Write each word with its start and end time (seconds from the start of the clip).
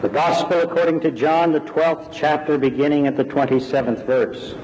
The 0.00 0.08
Gospel 0.08 0.60
according 0.60 1.00
to 1.00 1.10
John, 1.10 1.52
the 1.52 1.60
12th 1.60 2.08
chapter, 2.10 2.56
beginning 2.56 3.06
at 3.06 3.16
the 3.16 3.24
27th 3.24 4.06
verse. 4.06 4.54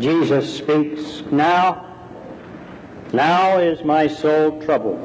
Jesus 0.00 0.56
speaks, 0.56 1.22
Now, 1.30 1.94
now 3.12 3.58
is 3.58 3.84
my 3.84 4.06
soul 4.06 4.62
troubled. 4.62 4.98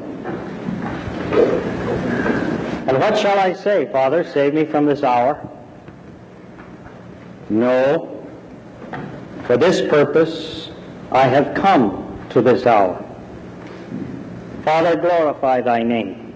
And 2.88 2.98
what 2.98 3.18
shall 3.18 3.38
I 3.38 3.52
say, 3.52 3.84
Father? 3.92 4.24
Save 4.24 4.54
me 4.54 4.64
from 4.64 4.86
this 4.86 5.02
hour. 5.02 5.46
No. 7.50 8.24
For 9.46 9.56
this 9.56 9.80
purpose 9.88 10.70
I 11.10 11.26
have 11.26 11.54
come 11.54 12.26
to 12.30 12.42
this 12.42 12.66
hour. 12.66 13.04
Father, 14.64 14.96
glorify 14.96 15.62
thy 15.62 15.82
name. 15.82 16.34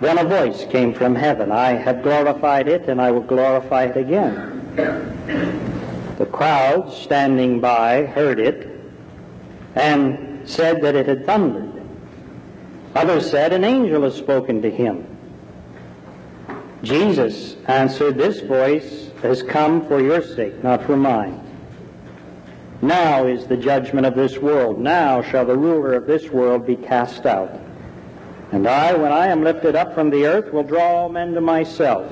Then 0.00 0.18
a 0.18 0.24
voice 0.24 0.66
came 0.66 0.92
from 0.92 1.14
heaven. 1.14 1.52
I 1.52 1.72
have 1.72 2.02
glorified 2.02 2.68
it, 2.68 2.88
and 2.88 3.00
I 3.00 3.10
will 3.10 3.22
glorify 3.22 3.84
it 3.84 3.96
again. 3.96 4.52
The 6.18 6.26
crowd 6.26 6.92
standing 6.92 7.60
by 7.60 8.04
heard 8.06 8.38
it 8.38 8.68
and 9.74 10.48
said 10.48 10.82
that 10.82 10.94
it 10.94 11.06
had 11.06 11.24
thundered. 11.24 11.72
Others 12.94 13.30
said, 13.30 13.52
An 13.52 13.64
angel 13.64 14.02
has 14.02 14.14
spoken 14.14 14.60
to 14.62 14.70
him. 14.70 15.15
Jesus 16.86 17.56
answered, 17.66 18.16
This 18.16 18.40
voice 18.40 19.10
has 19.20 19.42
come 19.42 19.84
for 19.88 20.00
your 20.00 20.22
sake, 20.22 20.62
not 20.62 20.84
for 20.84 20.96
mine. 20.96 21.42
Now 22.80 23.26
is 23.26 23.44
the 23.48 23.56
judgment 23.56 24.06
of 24.06 24.14
this 24.14 24.38
world. 24.38 24.78
Now 24.78 25.20
shall 25.20 25.44
the 25.44 25.56
ruler 25.56 25.94
of 25.94 26.06
this 26.06 26.30
world 26.30 26.64
be 26.64 26.76
cast 26.76 27.26
out. 27.26 27.58
And 28.52 28.68
I, 28.68 28.94
when 28.94 29.10
I 29.10 29.26
am 29.26 29.42
lifted 29.42 29.74
up 29.74 29.94
from 29.94 30.10
the 30.10 30.26
earth, 30.26 30.52
will 30.52 30.62
draw 30.62 31.02
all 31.02 31.08
men 31.08 31.34
to 31.34 31.40
myself. 31.40 32.08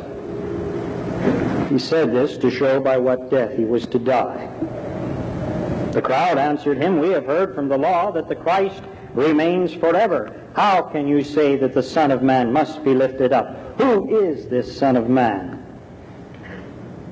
He 1.70 1.78
said 1.78 2.12
this 2.12 2.36
to 2.38 2.50
show 2.50 2.80
by 2.80 2.96
what 2.96 3.30
death 3.30 3.56
he 3.56 3.64
was 3.64 3.86
to 3.86 4.00
die. 4.00 4.50
The 5.92 6.02
crowd 6.02 6.36
answered 6.36 6.78
him, 6.78 6.98
We 6.98 7.10
have 7.10 7.27
heard 7.27 7.54
from 7.54 7.68
the 7.68 7.78
law 7.78 8.10
that 8.10 8.28
the 8.28 8.34
Christ 8.34 8.82
remains 9.14 9.72
forever. 9.72 10.43
How 10.55 10.83
can 10.83 11.08
you 11.08 11.24
say 11.24 11.56
that 11.56 11.74
the 11.74 11.83
Son 11.83 12.12
of 12.12 12.22
Man 12.22 12.52
must 12.52 12.84
be 12.84 12.94
lifted 12.94 13.33
up? 13.33 13.78
Who 13.78 14.16
is 14.16 14.47
this 14.47 14.77
Son 14.77 14.96
of 14.96 15.08
Man? 15.08 15.61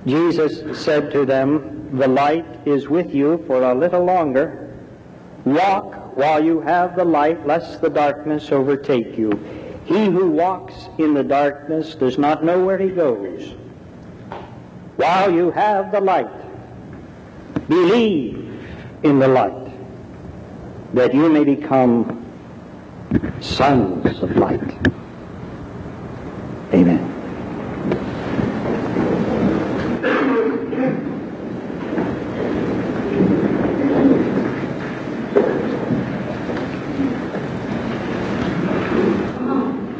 Jesus 0.06 0.80
said 0.80 1.10
to 1.12 1.26
them, 1.26 1.98
The 1.98 2.06
light 2.06 2.46
is 2.66 2.88
with 2.88 3.12
you 3.12 3.42
for 3.48 3.62
a 3.62 3.74
little 3.74 4.04
longer. 4.04 4.76
Walk 5.44 6.16
while 6.16 6.44
you 6.44 6.60
have 6.60 6.94
the 6.94 7.04
light, 7.04 7.44
lest 7.44 7.80
the 7.80 7.90
darkness 7.90 8.52
overtake 8.52 9.18
you. 9.18 9.32
He 9.86 10.04
who 10.04 10.30
walks 10.30 10.88
in 10.98 11.12
the 11.12 11.24
darkness 11.24 11.96
does 11.96 12.18
not 12.18 12.44
know 12.44 12.64
where 12.64 12.78
he 12.78 12.90
goes. 12.90 13.54
While 14.96 15.32
you 15.32 15.50
have 15.50 15.90
the 15.90 16.00
light, 16.00 16.30
believe 17.68 18.68
in 19.02 19.18
the 19.18 19.26
light, 19.26 19.72
that 20.94 21.12
you 21.12 21.28
may 21.28 21.42
become 21.42 22.21
sons 23.40 24.22
of 24.22 24.36
light. 24.36 24.60
Amen. 26.72 27.08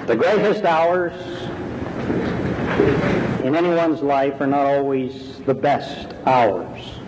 The 0.06 0.16
greatest 0.16 0.64
hours 0.64 1.12
in 3.44 3.54
anyone's 3.56 4.02
life 4.02 4.40
are 4.40 4.46
not 4.46 4.66
always 4.66 5.40
the 5.40 5.54
best 5.54 6.14
hours. 6.26 7.01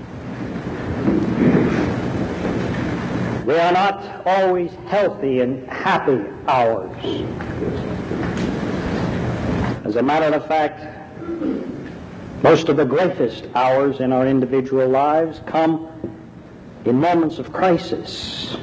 They 3.46 3.60
are 3.60 3.72
not 3.72 4.26
always 4.26 4.72
healthy 4.86 5.40
and 5.40 5.68
happy 5.68 6.24
hours. 6.48 6.96
As 9.84 9.96
a 9.96 10.02
matter 10.02 10.34
of 10.34 10.46
fact, 10.46 10.80
most 12.42 12.70
of 12.70 12.78
the 12.78 12.86
greatest 12.86 13.46
hours 13.54 14.00
in 14.00 14.12
our 14.12 14.26
individual 14.26 14.88
lives 14.88 15.42
come 15.46 15.88
in 16.86 16.98
moments 16.98 17.38
of 17.38 17.52
crisis. 17.52 18.56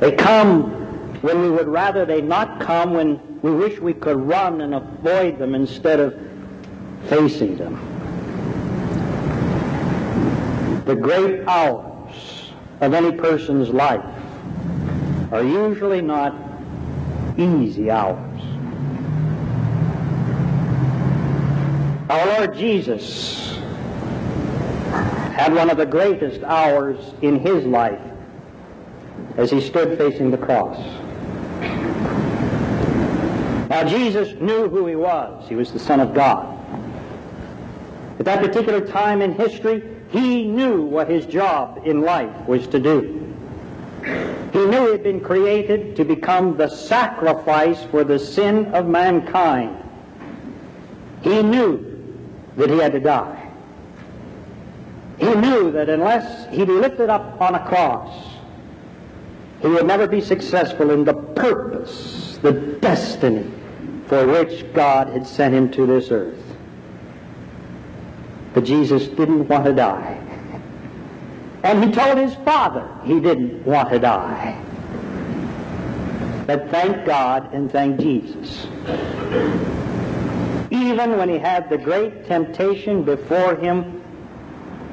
They 0.00 0.12
come 0.12 0.70
when 1.22 1.42
we 1.42 1.50
would 1.50 1.68
rather 1.68 2.04
they 2.04 2.20
not 2.20 2.60
come, 2.60 2.94
when 2.94 3.40
we 3.42 3.52
wish 3.52 3.78
we 3.78 3.94
could 3.94 4.16
run 4.16 4.62
and 4.62 4.74
avoid 4.74 5.38
them 5.38 5.54
instead 5.54 6.00
of 6.00 6.18
facing 7.04 7.56
them. 7.56 7.76
The 10.86 10.96
great 10.96 11.46
hours 11.46 11.91
of 12.82 12.94
any 12.94 13.12
person's 13.12 13.68
life 13.68 14.04
are 15.32 15.44
usually 15.44 16.02
not 16.02 16.34
easy 17.38 17.90
hours. 17.90 18.42
Our 22.10 22.26
Lord 22.26 22.56
Jesus 22.56 23.56
had 25.32 25.54
one 25.54 25.70
of 25.70 25.76
the 25.76 25.86
greatest 25.86 26.42
hours 26.42 27.14
in 27.22 27.38
his 27.38 27.64
life 27.64 28.00
as 29.36 29.50
he 29.50 29.60
stood 29.60 29.96
facing 29.96 30.32
the 30.32 30.36
cross. 30.36 30.76
Now, 33.70 33.84
Jesus 33.84 34.38
knew 34.40 34.68
who 34.68 34.86
he 34.86 34.96
was. 34.96 35.48
He 35.48 35.54
was 35.54 35.72
the 35.72 35.78
Son 35.78 36.00
of 36.00 36.12
God. 36.12 36.58
At 38.18 38.26
that 38.26 38.40
particular 38.40 38.86
time 38.86 39.22
in 39.22 39.32
history, 39.32 39.91
he 40.12 40.44
knew 40.44 40.82
what 40.82 41.08
his 41.08 41.24
job 41.24 41.80
in 41.86 42.02
life 42.02 42.46
was 42.46 42.66
to 42.68 42.78
do. 42.78 43.18
He 44.52 44.58
knew 44.58 44.86
he 44.86 44.92
had 44.92 45.02
been 45.02 45.20
created 45.20 45.96
to 45.96 46.04
become 46.04 46.58
the 46.58 46.68
sacrifice 46.68 47.82
for 47.84 48.04
the 48.04 48.18
sin 48.18 48.66
of 48.74 48.86
mankind. 48.86 49.76
He 51.22 51.42
knew 51.42 51.88
that 52.56 52.68
he 52.68 52.76
had 52.76 52.92
to 52.92 53.00
die. 53.00 53.50
He 55.18 55.34
knew 55.34 55.70
that 55.72 55.88
unless 55.88 56.52
he 56.54 56.64
be 56.64 56.72
lifted 56.72 57.08
up 57.08 57.40
on 57.40 57.54
a 57.54 57.66
cross, 57.66 58.36
he 59.62 59.68
would 59.68 59.86
never 59.86 60.06
be 60.06 60.20
successful 60.20 60.90
in 60.90 61.04
the 61.04 61.14
purpose, 61.14 62.38
the 62.42 62.52
destiny 62.52 63.50
for 64.08 64.26
which 64.26 64.70
God 64.74 65.08
had 65.08 65.26
sent 65.26 65.54
him 65.54 65.70
to 65.70 65.86
this 65.86 66.10
earth. 66.10 66.51
But 68.54 68.64
Jesus 68.64 69.08
didn't 69.08 69.48
want 69.48 69.64
to 69.64 69.72
die. 69.72 70.18
And 71.62 71.84
he 71.84 71.92
told 71.92 72.18
his 72.18 72.34
father 72.44 72.88
he 73.04 73.20
didn't 73.20 73.64
want 73.64 73.90
to 73.90 73.98
die. 73.98 74.60
But 76.46 76.70
thank 76.70 77.06
God 77.06 77.54
and 77.54 77.70
thank 77.70 78.00
Jesus. 78.00 78.66
Even 80.70 81.16
when 81.16 81.28
he 81.28 81.38
had 81.38 81.70
the 81.70 81.78
great 81.78 82.26
temptation 82.26 83.04
before 83.04 83.56
him 83.56 84.02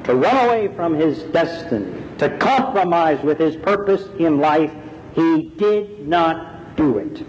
to 0.04 0.14
run 0.14 0.46
away 0.46 0.68
from 0.76 0.94
his 0.94 1.22
destiny, 1.24 2.02
to 2.18 2.28
compromise 2.38 3.22
with 3.22 3.38
his 3.38 3.56
purpose 3.56 4.06
in 4.18 4.38
life, 4.38 4.72
he 5.14 5.50
did 5.56 6.06
not 6.06 6.76
do 6.76 6.98
it. 6.98 7.22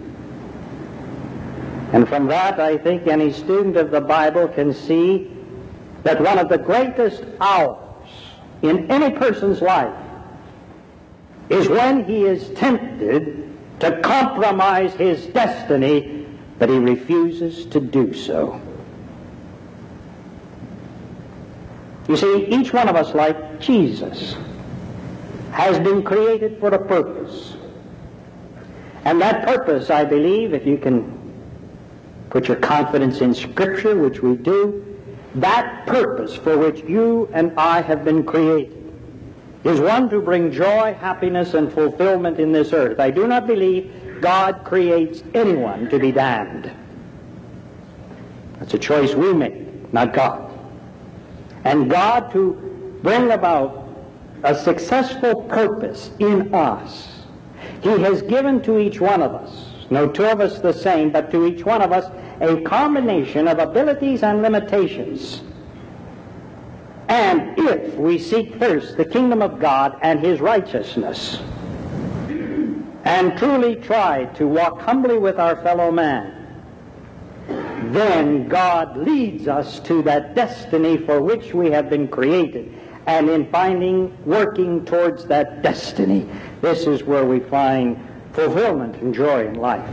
And 1.92 2.08
from 2.08 2.28
that, 2.28 2.60
I 2.60 2.78
think 2.78 3.06
any 3.06 3.32
student 3.32 3.76
of 3.76 3.90
the 3.90 4.00
Bible 4.00 4.48
can 4.48 4.72
see 4.72 5.31
that 6.02 6.20
one 6.20 6.38
of 6.38 6.48
the 6.48 6.58
greatest 6.58 7.24
hours 7.40 7.78
in 8.62 8.90
any 8.90 9.10
person's 9.16 9.60
life 9.60 9.94
is 11.48 11.68
when 11.68 12.04
he 12.04 12.24
is 12.24 12.50
tempted 12.50 13.48
to 13.80 14.00
compromise 14.00 14.94
his 14.94 15.26
destiny, 15.26 16.26
but 16.58 16.68
he 16.68 16.78
refuses 16.78 17.66
to 17.66 17.80
do 17.80 18.14
so. 18.14 18.60
You 22.08 22.16
see, 22.16 22.46
each 22.46 22.72
one 22.72 22.88
of 22.88 22.96
us, 22.96 23.14
like 23.14 23.60
Jesus, 23.60 24.36
has 25.52 25.78
been 25.78 26.02
created 26.02 26.58
for 26.58 26.68
a 26.68 26.84
purpose. 26.86 27.54
And 29.04 29.20
that 29.20 29.44
purpose, 29.46 29.90
I 29.90 30.04
believe, 30.04 30.54
if 30.54 30.66
you 30.66 30.78
can 30.78 31.20
put 32.30 32.48
your 32.48 32.56
confidence 32.56 33.20
in 33.20 33.34
Scripture, 33.34 33.96
which 33.96 34.22
we 34.22 34.36
do, 34.36 34.91
that 35.36 35.86
purpose 35.86 36.36
for 36.36 36.58
which 36.58 36.80
you 36.82 37.28
and 37.32 37.52
I 37.58 37.80
have 37.80 38.04
been 38.04 38.24
created 38.24 38.78
is 39.64 39.80
one 39.80 40.10
to 40.10 40.20
bring 40.20 40.50
joy, 40.50 40.94
happiness, 40.94 41.54
and 41.54 41.72
fulfillment 41.72 42.38
in 42.38 42.52
this 42.52 42.72
earth. 42.72 42.98
I 42.98 43.10
do 43.10 43.26
not 43.26 43.46
believe 43.46 44.20
God 44.20 44.64
creates 44.64 45.22
anyone 45.34 45.88
to 45.90 45.98
be 45.98 46.12
damned. 46.12 46.70
That's 48.58 48.74
a 48.74 48.78
choice 48.78 49.14
we 49.14 49.32
make, 49.32 49.92
not 49.92 50.12
God. 50.12 50.50
And 51.64 51.90
God 51.90 52.32
to 52.32 52.98
bring 53.02 53.30
about 53.30 53.88
a 54.42 54.54
successful 54.54 55.42
purpose 55.42 56.10
in 56.18 56.52
us, 56.54 57.22
He 57.82 58.00
has 58.00 58.22
given 58.22 58.60
to 58.62 58.78
each 58.78 59.00
one 59.00 59.22
of 59.22 59.32
us, 59.34 59.68
no 59.90 60.08
two 60.08 60.24
of 60.24 60.40
us 60.40 60.60
the 60.60 60.72
same, 60.72 61.10
but 61.10 61.30
to 61.30 61.46
each 61.46 61.64
one 61.64 61.82
of 61.82 61.92
us 61.92 62.10
a 62.42 62.60
combination 62.62 63.46
of 63.46 63.58
abilities 63.58 64.22
and 64.22 64.42
limitations. 64.42 65.42
And 67.08 67.58
if 67.58 67.94
we 67.94 68.18
seek 68.18 68.56
first 68.56 68.96
the 68.96 69.04
kingdom 69.04 69.42
of 69.42 69.60
God 69.60 69.98
and 70.02 70.18
His 70.20 70.40
righteousness, 70.40 71.40
and 73.04 73.36
truly 73.38 73.76
try 73.76 74.24
to 74.34 74.46
walk 74.46 74.80
humbly 74.80 75.18
with 75.18 75.38
our 75.38 75.56
fellow 75.62 75.90
man, 75.90 76.38
then 77.92 78.48
God 78.48 78.96
leads 78.96 79.48
us 79.48 79.80
to 79.80 80.02
that 80.02 80.34
destiny 80.34 80.96
for 80.96 81.20
which 81.20 81.52
we 81.52 81.70
have 81.70 81.90
been 81.90 82.08
created. 82.08 82.72
And 83.06 83.28
in 83.28 83.50
finding, 83.50 84.16
working 84.24 84.84
towards 84.84 85.26
that 85.26 85.62
destiny, 85.62 86.28
this 86.60 86.86
is 86.86 87.02
where 87.02 87.24
we 87.24 87.40
find 87.40 87.98
fulfillment 88.32 88.96
and 88.96 89.12
joy 89.12 89.46
in 89.46 89.54
life. 89.54 89.88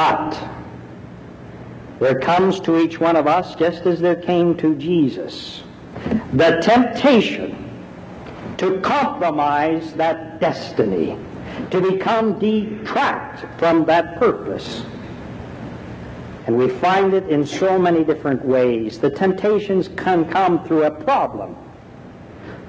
But 0.00 0.48
there 1.98 2.18
comes 2.18 2.58
to 2.60 2.78
each 2.80 2.98
one 2.98 3.16
of 3.16 3.26
us, 3.26 3.54
just 3.54 3.84
as 3.84 4.00
there 4.00 4.16
came 4.16 4.56
to 4.56 4.74
Jesus, 4.76 5.62
the 6.32 6.58
temptation 6.62 7.70
to 8.56 8.80
compromise 8.80 9.92
that 9.94 10.40
destiny, 10.40 11.18
to 11.70 11.82
become 11.82 12.38
detract 12.38 13.44
from 13.58 13.84
that 13.84 14.18
purpose. 14.18 14.84
And 16.46 16.56
we 16.56 16.70
find 16.70 17.12
it 17.12 17.28
in 17.28 17.46
so 17.46 17.78
many 17.78 18.02
different 18.02 18.42
ways. 18.42 18.98
The 19.00 19.10
temptations 19.10 19.88
can 19.88 20.24
come 20.30 20.64
through 20.64 20.84
a 20.84 20.90
problem, 20.90 21.54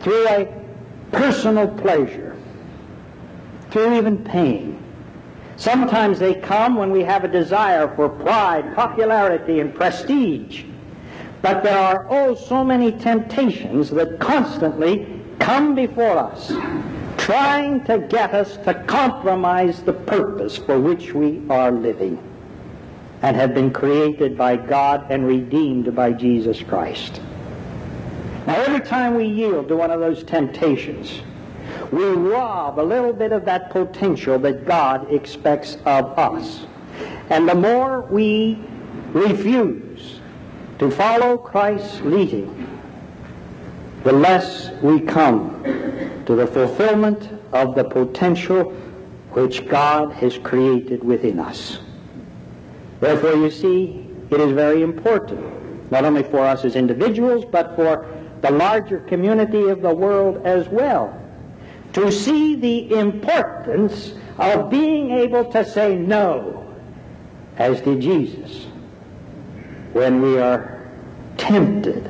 through 0.01 0.27
a 0.27 0.53
personal 1.13 1.69
pleasure, 1.69 2.35
through 3.69 3.97
even 3.97 4.21
pain. 4.21 4.80
Sometimes 5.61 6.17
they 6.17 6.33
come 6.33 6.73
when 6.73 6.89
we 6.89 7.03
have 7.03 7.23
a 7.23 7.27
desire 7.27 7.87
for 7.95 8.09
pride, 8.09 8.73
popularity, 8.73 9.59
and 9.59 9.75
prestige. 9.75 10.63
But 11.43 11.61
there 11.61 11.77
are 11.77 12.07
oh 12.09 12.33
so 12.33 12.63
many 12.63 12.91
temptations 12.91 13.91
that 13.91 14.19
constantly 14.19 15.21
come 15.37 15.75
before 15.75 16.17
us 16.17 16.51
trying 17.19 17.83
to 17.83 17.99
get 17.99 18.33
us 18.33 18.57
to 18.65 18.73
compromise 18.87 19.83
the 19.83 19.93
purpose 19.93 20.57
for 20.57 20.79
which 20.79 21.13
we 21.13 21.39
are 21.47 21.71
living 21.71 22.17
and 23.21 23.35
have 23.35 23.53
been 23.53 23.71
created 23.71 24.35
by 24.35 24.55
God 24.55 25.11
and 25.11 25.27
redeemed 25.27 25.95
by 25.95 26.11
Jesus 26.11 26.63
Christ. 26.63 27.21
Now, 28.47 28.55
every 28.61 28.79
time 28.79 29.13
we 29.13 29.25
yield 29.25 29.67
to 29.67 29.75
one 29.75 29.91
of 29.91 29.99
those 29.99 30.23
temptations, 30.23 31.21
we 31.91 32.05
rob 32.05 32.79
a 32.79 32.81
little 32.81 33.13
bit 33.13 33.33
of 33.33 33.45
that 33.45 33.69
potential 33.69 34.39
that 34.39 34.65
God 34.65 35.11
expects 35.11 35.77
of 35.85 36.17
us. 36.17 36.65
And 37.29 37.47
the 37.47 37.55
more 37.55 38.01
we 38.01 38.59
refuse 39.13 40.19
to 40.79 40.89
follow 40.89 41.37
Christ's 41.37 42.01
leading, 42.01 42.79
the 44.03 44.13
less 44.13 44.71
we 44.81 45.01
come 45.01 45.63
to 46.25 46.35
the 46.35 46.47
fulfillment 46.47 47.29
of 47.51 47.75
the 47.75 47.83
potential 47.83 48.71
which 49.31 49.67
God 49.67 50.11
has 50.13 50.37
created 50.37 51.03
within 51.03 51.39
us. 51.39 51.79
Therefore, 52.99 53.33
you 53.33 53.51
see, 53.51 54.07
it 54.29 54.39
is 54.39 54.51
very 54.53 54.81
important, 54.81 55.91
not 55.91 56.05
only 56.05 56.23
for 56.23 56.39
us 56.39 56.63
as 56.63 56.75
individuals, 56.75 57.45
but 57.45 57.75
for 57.75 58.07
the 58.41 58.51
larger 58.51 58.99
community 59.01 59.69
of 59.69 59.81
the 59.81 59.93
world 59.93 60.41
as 60.45 60.67
well, 60.69 61.20
to 61.93 62.11
see 62.11 62.55
the 62.55 62.93
importance 62.97 64.13
of 64.37 64.69
being 64.69 65.11
able 65.11 65.45
to 65.51 65.65
say 65.65 65.95
no, 65.95 66.65
as 67.57 67.81
did 67.81 68.01
Jesus, 68.01 68.65
when 69.93 70.21
we 70.21 70.39
are 70.39 70.89
tempted 71.37 72.09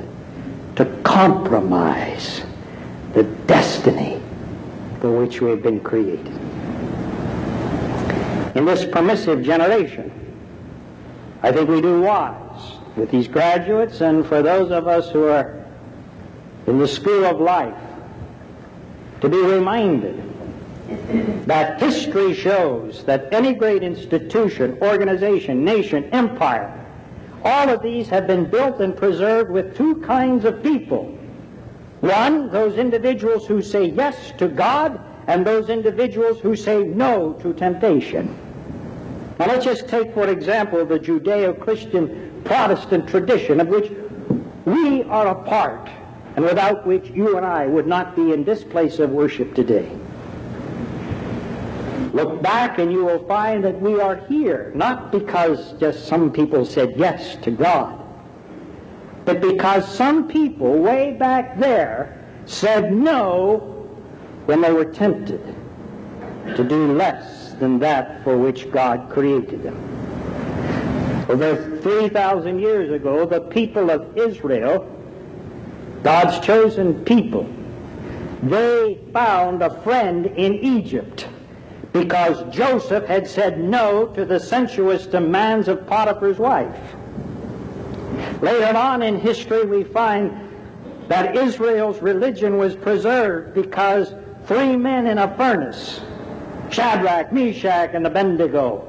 to 0.75 0.85
compromise 1.03 2.43
the 3.13 3.23
destiny 3.23 4.21
for 4.99 5.17
which 5.17 5.41
we 5.41 5.49
have 5.49 5.63
been 5.63 5.79
created. 5.79 6.27
In 8.55 8.65
this 8.65 8.85
permissive 8.85 9.43
generation, 9.43 10.11
I 11.41 11.51
think 11.51 11.69
we 11.69 11.81
do 11.81 12.01
wise 12.01 12.77
with 12.95 13.09
these 13.09 13.27
graduates 13.27 14.01
and 14.01 14.25
for 14.25 14.41
those 14.41 14.71
of 14.71 14.87
us 14.87 15.09
who 15.09 15.27
are 15.27 15.65
in 16.67 16.77
the 16.77 16.87
school 16.87 17.25
of 17.25 17.39
life 17.39 17.75
to 19.21 19.29
be 19.29 19.37
reminded 19.37 20.21
that 21.47 21.79
history 21.79 22.33
shows 22.33 23.03
that 23.05 23.33
any 23.33 23.53
great 23.53 23.81
institution, 23.81 24.77
organization, 24.81 25.63
nation, 25.63 26.03
empire 26.11 26.77
all 27.43 27.69
of 27.69 27.81
these 27.81 28.07
have 28.09 28.27
been 28.27 28.45
built 28.45 28.81
and 28.81 28.95
preserved 28.95 29.49
with 29.49 29.75
two 29.75 29.95
kinds 30.01 30.45
of 30.45 30.61
people. 30.61 31.05
One, 32.01 32.51
those 32.51 32.77
individuals 32.77 33.47
who 33.47 33.61
say 33.61 33.85
yes 33.85 34.31
to 34.37 34.47
God, 34.47 34.99
and 35.27 35.45
those 35.45 35.69
individuals 35.69 36.39
who 36.39 36.55
say 36.55 36.83
no 36.83 37.33
to 37.41 37.53
temptation. 37.53 38.35
Now 39.39 39.47
let's 39.47 39.65
just 39.65 39.87
take, 39.87 40.13
for 40.13 40.27
example, 40.27 40.85
the 40.85 40.99
Judeo-Christian 40.99 42.41
Protestant 42.43 43.07
tradition 43.07 43.59
of 43.59 43.67
which 43.67 43.91
we 44.65 45.03
are 45.03 45.27
a 45.27 45.35
part, 45.35 45.89
and 46.35 46.45
without 46.45 46.85
which 46.85 47.09
you 47.09 47.37
and 47.37 47.45
I 47.45 47.67
would 47.67 47.87
not 47.87 48.15
be 48.15 48.31
in 48.31 48.43
this 48.43 48.63
place 48.63 48.99
of 48.99 49.09
worship 49.09 49.53
today. 49.53 49.91
Look 52.13 52.41
back 52.41 52.77
and 52.79 52.91
you 52.91 53.05
will 53.05 53.25
find 53.27 53.63
that 53.63 53.79
we 53.81 53.99
are 53.99 54.15
here, 54.27 54.71
not 54.75 55.11
because 55.11 55.73
just 55.73 56.07
some 56.07 56.31
people 56.31 56.65
said 56.65 56.93
yes 56.97 57.37
to 57.37 57.51
God, 57.51 58.01
but 59.25 59.41
because 59.41 59.87
some 59.87 60.27
people 60.27 60.77
way 60.77 61.13
back 61.13 61.57
there 61.57 62.21
said 62.45 62.91
no 62.91 63.87
when 64.45 64.61
they 64.61 64.71
were 64.73 64.85
tempted 64.85 65.55
to 66.55 66.63
do 66.63 66.93
less 66.93 67.53
than 67.53 67.79
that 67.79 68.23
for 68.23 68.37
which 68.37 68.69
God 68.71 69.09
created 69.09 69.63
them. 69.63 69.77
Over 71.29 71.79
3,000 71.81 72.59
years 72.59 72.91
ago, 72.91 73.25
the 73.25 73.41
people 73.41 73.89
of 73.89 74.17
Israel, 74.17 74.85
God's 76.03 76.39
chosen 76.45 77.05
people, 77.05 77.47
they 78.43 78.99
found 79.13 79.61
a 79.61 79.81
friend 79.81 80.25
in 80.25 80.55
Egypt 80.55 81.27
because 81.93 82.43
Joseph 82.53 83.05
had 83.05 83.27
said 83.27 83.59
no 83.59 84.07
to 84.07 84.25
the 84.25 84.39
sensuous 84.39 85.05
demands 85.05 85.67
of 85.67 85.85
Potiphar's 85.85 86.39
wife. 86.39 86.79
Later 88.41 88.75
on 88.75 89.03
in 89.03 89.19
history, 89.19 89.65
we 89.65 89.83
find 89.83 90.49
that 91.07 91.35
Israel's 91.35 92.01
religion 92.01 92.57
was 92.57 92.75
preserved 92.75 93.53
because 93.53 94.13
three 94.45 94.75
men 94.75 95.07
in 95.07 95.17
a 95.17 95.35
furnace, 95.35 96.01
Shadrach, 96.71 97.31
Meshach, 97.31 97.91
and 97.93 98.07
Abednego, 98.07 98.87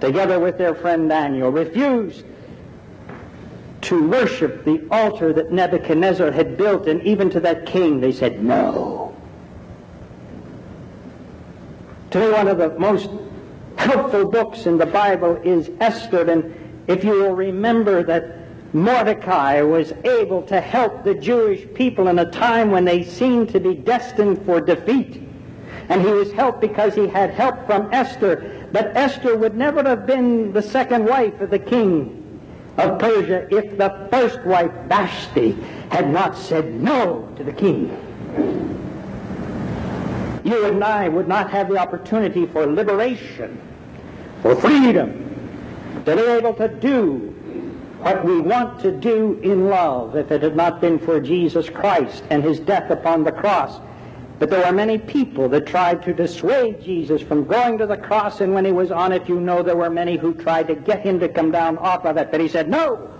together 0.00 0.38
with 0.38 0.58
their 0.58 0.74
friend 0.74 1.08
Daniel, 1.08 1.50
refused 1.50 2.24
to 3.84 4.08
worship 4.08 4.64
the 4.64 4.86
altar 4.90 5.32
that 5.32 5.52
Nebuchadnezzar 5.52 6.30
had 6.30 6.56
built, 6.56 6.86
and 6.86 7.02
even 7.02 7.30
to 7.30 7.40
that 7.40 7.66
king 7.66 8.00
they 8.00 8.12
said 8.12 8.42
no. 8.42 9.14
To 12.10 12.20
me, 12.20 12.30
one 12.30 12.48
of 12.48 12.58
the 12.58 12.70
most 12.78 13.10
helpful 13.76 14.30
books 14.30 14.66
in 14.66 14.78
the 14.78 14.86
Bible 14.86 15.36
is 15.44 15.70
Esther, 15.80 16.30
and 16.30 16.54
if 16.86 17.04
you 17.04 17.10
will 17.10 17.34
remember 17.34 18.02
that 18.02 18.38
Mordecai 18.72 19.60
was 19.60 19.92
able 20.04 20.42
to 20.42 20.60
help 20.60 21.04
the 21.04 21.14
Jewish 21.14 21.66
people 21.74 22.08
in 22.08 22.18
a 22.18 22.30
time 22.30 22.70
when 22.70 22.84
they 22.84 23.04
seemed 23.04 23.50
to 23.50 23.60
be 23.60 23.74
destined 23.74 24.44
for 24.44 24.60
defeat. 24.60 25.22
And 25.88 26.02
he 26.02 26.10
was 26.10 26.32
helped 26.32 26.60
because 26.60 26.94
he 26.94 27.06
had 27.06 27.30
help 27.30 27.66
from 27.66 27.92
Esther. 27.92 28.68
But 28.72 28.96
Esther 28.96 29.36
would 29.36 29.54
never 29.54 29.82
have 29.84 30.06
been 30.06 30.52
the 30.52 30.62
second 30.62 31.04
wife 31.04 31.40
of 31.40 31.50
the 31.50 31.58
king 31.58 32.23
of 32.78 32.98
Persia 32.98 33.46
if 33.54 33.76
the 33.78 34.08
first 34.10 34.40
wife, 34.44 34.72
Vashti, 34.88 35.52
had 35.90 36.10
not 36.10 36.36
said 36.36 36.74
no 36.74 37.28
to 37.36 37.44
the 37.44 37.52
king. 37.52 37.88
You 40.44 40.66
and 40.66 40.84
I 40.84 41.08
would 41.08 41.28
not 41.28 41.50
have 41.50 41.68
the 41.68 41.78
opportunity 41.78 42.46
for 42.46 42.66
liberation, 42.66 43.60
for 44.42 44.54
freedom, 44.56 45.20
to 46.04 46.16
be 46.16 46.22
able 46.22 46.54
to 46.54 46.68
do 46.68 47.34
what 48.00 48.22
we 48.24 48.38
want 48.40 48.80
to 48.80 48.92
do 48.92 49.40
in 49.42 49.68
love 49.68 50.16
if 50.16 50.30
it 50.30 50.42
had 50.42 50.54
not 50.54 50.80
been 50.80 50.98
for 50.98 51.20
Jesus 51.20 51.70
Christ 51.70 52.22
and 52.28 52.44
his 52.44 52.60
death 52.60 52.90
upon 52.90 53.24
the 53.24 53.32
cross 53.32 53.80
But 54.38 54.50
there 54.50 54.66
were 54.66 54.72
many 54.72 54.98
people 54.98 55.48
that 55.50 55.66
tried 55.66 56.02
to 56.02 56.12
dissuade 56.12 56.82
Jesus 56.82 57.22
from 57.22 57.44
going 57.44 57.78
to 57.78 57.86
the 57.86 57.96
cross, 57.96 58.40
and 58.40 58.52
when 58.52 58.64
he 58.64 58.72
was 58.72 58.90
on 58.90 59.12
it, 59.12 59.28
you 59.28 59.38
know 59.40 59.62
there 59.62 59.76
were 59.76 59.90
many 59.90 60.16
who 60.16 60.34
tried 60.34 60.66
to 60.68 60.74
get 60.74 61.00
him 61.00 61.20
to 61.20 61.28
come 61.28 61.52
down 61.52 61.78
off 61.78 62.04
of 62.04 62.16
it. 62.16 62.30
But 62.30 62.40
he 62.40 62.48
said, 62.48 62.68
No! 62.68 63.10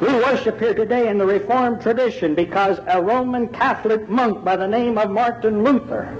We 0.00 0.08
worship 0.14 0.58
here 0.58 0.74
today 0.74 1.08
in 1.08 1.18
the 1.18 1.26
Reformed 1.26 1.80
tradition 1.80 2.34
because 2.34 2.78
a 2.86 3.00
Roman 3.00 3.48
Catholic 3.48 4.08
monk 4.08 4.44
by 4.44 4.56
the 4.56 4.66
name 4.66 4.98
of 4.98 5.10
Martin 5.10 5.62
Luther 5.62 6.16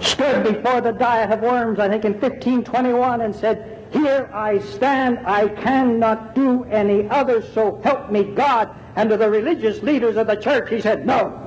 stood 0.00 0.44
before 0.44 0.80
the 0.80 0.92
Diet 0.92 1.30
of 1.30 1.40
Worms, 1.40 1.78
I 1.78 1.88
think 1.88 2.04
in 2.04 2.12
1521, 2.12 3.20
and 3.20 3.34
said, 3.34 3.71
Here 3.92 4.30
I 4.32 4.58
stand, 4.58 5.18
I 5.26 5.48
cannot 5.48 6.34
do 6.34 6.64
any 6.64 7.08
other, 7.08 7.42
so 7.52 7.80
help 7.84 8.10
me 8.10 8.24
God. 8.24 8.74
And 8.96 9.10
to 9.10 9.16
the 9.16 9.28
religious 9.28 9.82
leaders 9.82 10.16
of 10.16 10.26
the 10.26 10.36
church, 10.36 10.70
he 10.70 10.80
said, 10.80 11.06
No. 11.06 11.38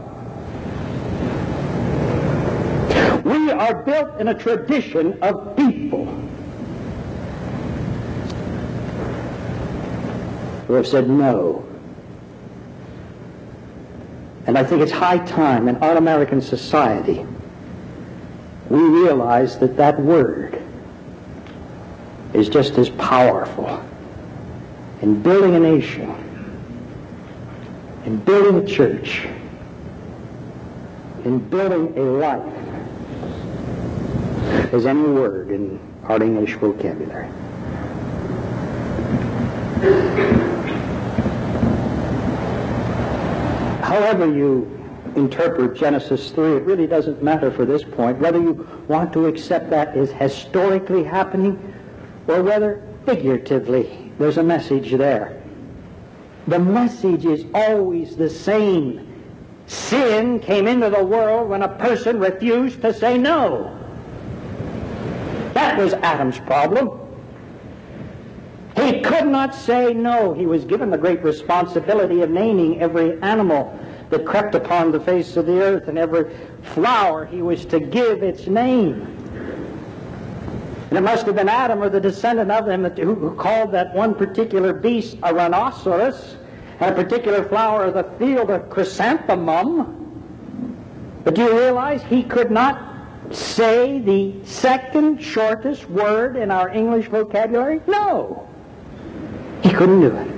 We 3.24 3.52
are 3.52 3.84
built 3.84 4.20
in 4.20 4.28
a 4.28 4.34
tradition 4.34 5.22
of 5.24 5.56
people 5.56 6.06
who 10.68 10.74
have 10.74 10.88
said 10.88 11.10
no. 11.10 11.66
And 14.48 14.58
I 14.58 14.64
think 14.64 14.82
it's 14.82 14.92
high 14.92 15.18
time 15.26 15.68
in 15.68 15.78
our 15.78 15.98
American 15.98 16.42
society 16.42 17.26
we 18.70 18.80
realize 18.80 19.60
that 19.60 19.78
that 19.78 20.00
word 20.00 20.62
is 22.36 22.50
just 22.50 22.78
as 22.78 22.90
powerful 22.90 23.82
in 25.02 25.22
building 25.22 25.56
a 25.56 25.60
nation, 25.60 26.14
in 28.06 28.18
building 28.18 28.58
a 28.62 28.68
church, 28.68 29.26
in 31.24 31.40
building 31.40 31.98
a 31.98 32.02
life 32.02 32.54
as 34.74 34.86
any 34.86 35.02
word 35.02 35.50
in 35.50 35.80
our 36.04 36.22
English 36.22 36.56
vocabulary. 36.56 37.30
However 43.82 44.26
you 44.26 44.70
interpret 45.16 45.78
Genesis 45.78 46.32
3, 46.32 46.58
it 46.58 46.64
really 46.64 46.86
doesn't 46.86 47.24
matter 47.24 47.50
for 47.50 47.64
this 47.64 47.84
point 47.84 48.20
whether 48.20 48.42
you 48.42 48.68
want 48.90 49.14
to 49.14 49.28
accept 49.28 49.70
that 49.70 49.96
as 49.96 50.12
historically 50.12 51.04
happening 51.04 51.58
or 52.28 52.42
whether 52.42 52.84
figuratively 53.06 54.12
there's 54.18 54.38
a 54.38 54.44
message 54.44 54.92
there. 54.92 55.42
The 56.48 56.60
message 56.60 57.26
is 57.26 57.46
always 57.54 58.16
the 58.16 58.30
same. 58.30 59.24
Sin 59.68 60.40
came 60.40 60.68
into 60.68 60.90
the 60.90 61.04
world 61.04 61.50
when 61.50 61.64
a 61.64 61.68
person 61.68 62.20
refused 62.20 62.82
to 62.82 62.94
say 62.94 63.18
no. 63.18 63.72
That 65.54 65.78
was 65.78 65.94
Adam's 65.94 66.38
problem. 66.40 67.00
He 68.76 69.02
could 69.02 69.26
not 69.26 69.56
say 69.56 69.94
no. 69.94 70.34
He 70.34 70.46
was 70.46 70.66
given 70.66 70.90
the 70.90 70.98
great 70.98 71.24
responsibility 71.24 72.22
of 72.22 72.30
naming 72.30 72.82
every 72.82 73.20
animal 73.22 73.80
that 74.10 74.26
crept 74.26 74.54
upon 74.54 74.92
the 74.92 75.00
face 75.00 75.38
of 75.38 75.46
the 75.46 75.62
earth, 75.62 75.88
and 75.88 75.98
every 75.98 76.36
flower 76.62 77.26
he 77.26 77.42
was 77.42 77.66
to 77.66 77.80
give 77.80 78.22
its 78.22 78.48
name. 78.48 79.15
And 80.90 80.98
it 81.00 81.02
must 81.02 81.26
have 81.26 81.36
been 81.36 81.50
Adam 81.50 81.82
or 81.82 81.90
the 81.90 82.00
descendant 82.00 82.52
of 82.52 82.68
him 82.68 82.84
who 82.84 83.36
called 83.36 83.72
that 83.72 83.94
one 83.94 84.14
particular 84.14 84.74
beast 84.74 85.18
a 85.24 85.34
rhinoceros, 85.34 86.38
and 86.80 86.92
a 86.92 87.04
particular 87.04 87.48
flower 87.48 87.86
of 87.86 87.94
the 87.94 88.04
field 88.20 88.50
a 88.50 88.60
chrysanthemum. 88.60 90.02
But 91.24 91.36
do 91.36 91.44
you 91.44 91.58
realize 91.58 92.04
he 92.04 92.22
could 92.24 92.52
not 92.52 92.94
say 93.32 94.00
the 94.00 94.36
second 94.46 95.22
shortest 95.22 95.90
word 95.90 96.36
in 96.36 96.52
our 96.52 96.70
English 96.70 97.08
vocabulary? 97.08 97.82
No. 97.88 98.48
He 99.64 99.72
couldn't 99.72 100.02
do 100.02 100.16
it. 100.16 100.32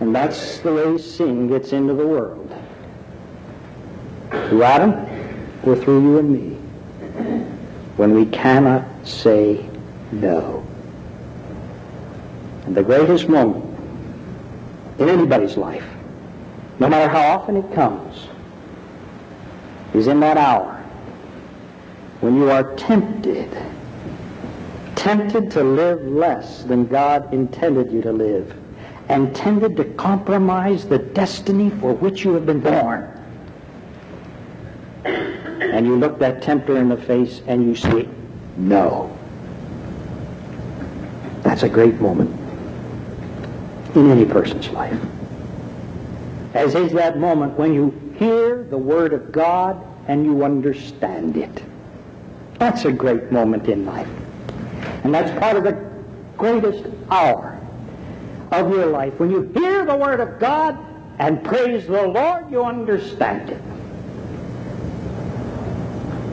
And 0.00 0.14
that's 0.14 0.58
the 0.58 0.74
way 0.74 0.98
sin 0.98 1.48
gets 1.48 1.72
into 1.72 1.94
the 1.94 2.06
world. 2.06 2.52
Through 4.30 4.62
Adam 4.64 4.92
or 5.62 5.76
through 5.76 6.02
you 6.02 6.18
and 6.18 6.30
me. 6.30 6.61
When 7.96 8.14
we 8.14 8.26
cannot 8.26 8.84
say 9.06 9.68
no. 10.10 10.64
And 12.64 12.74
the 12.74 12.82
greatest 12.82 13.28
moment 13.28 13.64
in 14.98 15.08
anybody's 15.08 15.56
life, 15.56 15.84
no 16.78 16.88
matter 16.88 17.08
how 17.08 17.38
often 17.38 17.56
it 17.56 17.72
comes, 17.74 18.28
is 19.94 20.06
in 20.06 20.20
that 20.20 20.36
hour 20.36 20.82
when 22.20 22.36
you 22.36 22.50
are 22.50 22.74
tempted, 22.76 23.50
tempted 24.94 25.50
to 25.50 25.64
live 25.64 26.00
less 26.06 26.62
than 26.62 26.86
God 26.86 27.34
intended 27.34 27.90
you 27.90 28.00
to 28.02 28.12
live 28.12 28.54
and 29.08 29.34
tended 29.34 29.76
to 29.76 29.84
compromise 29.84 30.86
the 30.86 30.98
destiny 30.98 31.70
for 31.70 31.92
which 31.94 32.24
you 32.24 32.32
have 32.34 32.46
been 32.46 32.60
born. 32.60 33.21
And 35.82 35.90
you 35.90 35.96
look 35.96 36.20
that 36.20 36.42
tempter 36.42 36.76
in 36.76 36.88
the 36.88 36.96
face 36.96 37.42
and 37.48 37.64
you 37.64 37.74
say, 37.74 38.08
no. 38.56 39.12
That's 41.42 41.64
a 41.64 41.68
great 41.68 42.00
moment 42.00 42.30
in 43.96 44.08
any 44.08 44.24
person's 44.24 44.68
life. 44.68 44.96
As 46.54 46.76
is 46.76 46.92
that 46.92 47.18
moment 47.18 47.58
when 47.58 47.74
you 47.74 48.14
hear 48.16 48.62
the 48.62 48.78
Word 48.78 49.12
of 49.12 49.32
God 49.32 49.84
and 50.06 50.24
you 50.24 50.44
understand 50.44 51.36
it. 51.36 51.64
That's 52.60 52.84
a 52.84 52.92
great 52.92 53.32
moment 53.32 53.66
in 53.66 53.84
life. 53.84 54.06
And 55.02 55.12
that's 55.12 55.36
part 55.40 55.56
of 55.56 55.64
the 55.64 55.84
greatest 56.38 56.84
hour 57.10 57.60
of 58.52 58.70
your 58.70 58.86
life. 58.86 59.18
When 59.18 59.32
you 59.32 59.50
hear 59.52 59.84
the 59.84 59.96
Word 59.96 60.20
of 60.20 60.38
God 60.38 60.78
and 61.18 61.42
praise 61.42 61.88
the 61.88 62.06
Lord, 62.06 62.52
you 62.52 62.64
understand 62.64 63.50
it. 63.50 63.60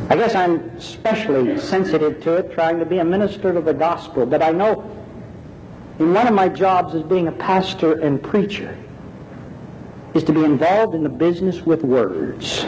I 0.09 0.15
guess 0.15 0.33
I'm 0.33 0.59
especially 0.71 1.59
sensitive 1.59 2.19
to 2.23 2.37
it, 2.37 2.51
trying 2.51 2.79
to 2.79 2.85
be 2.85 2.97
a 2.97 3.05
minister 3.05 3.55
of 3.55 3.65
the 3.65 3.75
gospel, 3.75 4.25
but 4.25 4.41
I 4.41 4.49
know 4.49 4.83
in 5.99 6.15
one 6.15 6.27
of 6.27 6.33
my 6.33 6.49
jobs 6.49 6.95
as 6.95 7.03
being 7.03 7.27
a 7.27 7.31
pastor 7.31 8.01
and 8.01 8.21
preacher 8.21 8.75
is 10.15 10.23
to 10.23 10.33
be 10.33 10.43
involved 10.43 10.95
in 10.95 11.03
the 11.03 11.09
business 11.09 11.61
with 11.61 11.83
words. 11.83 12.63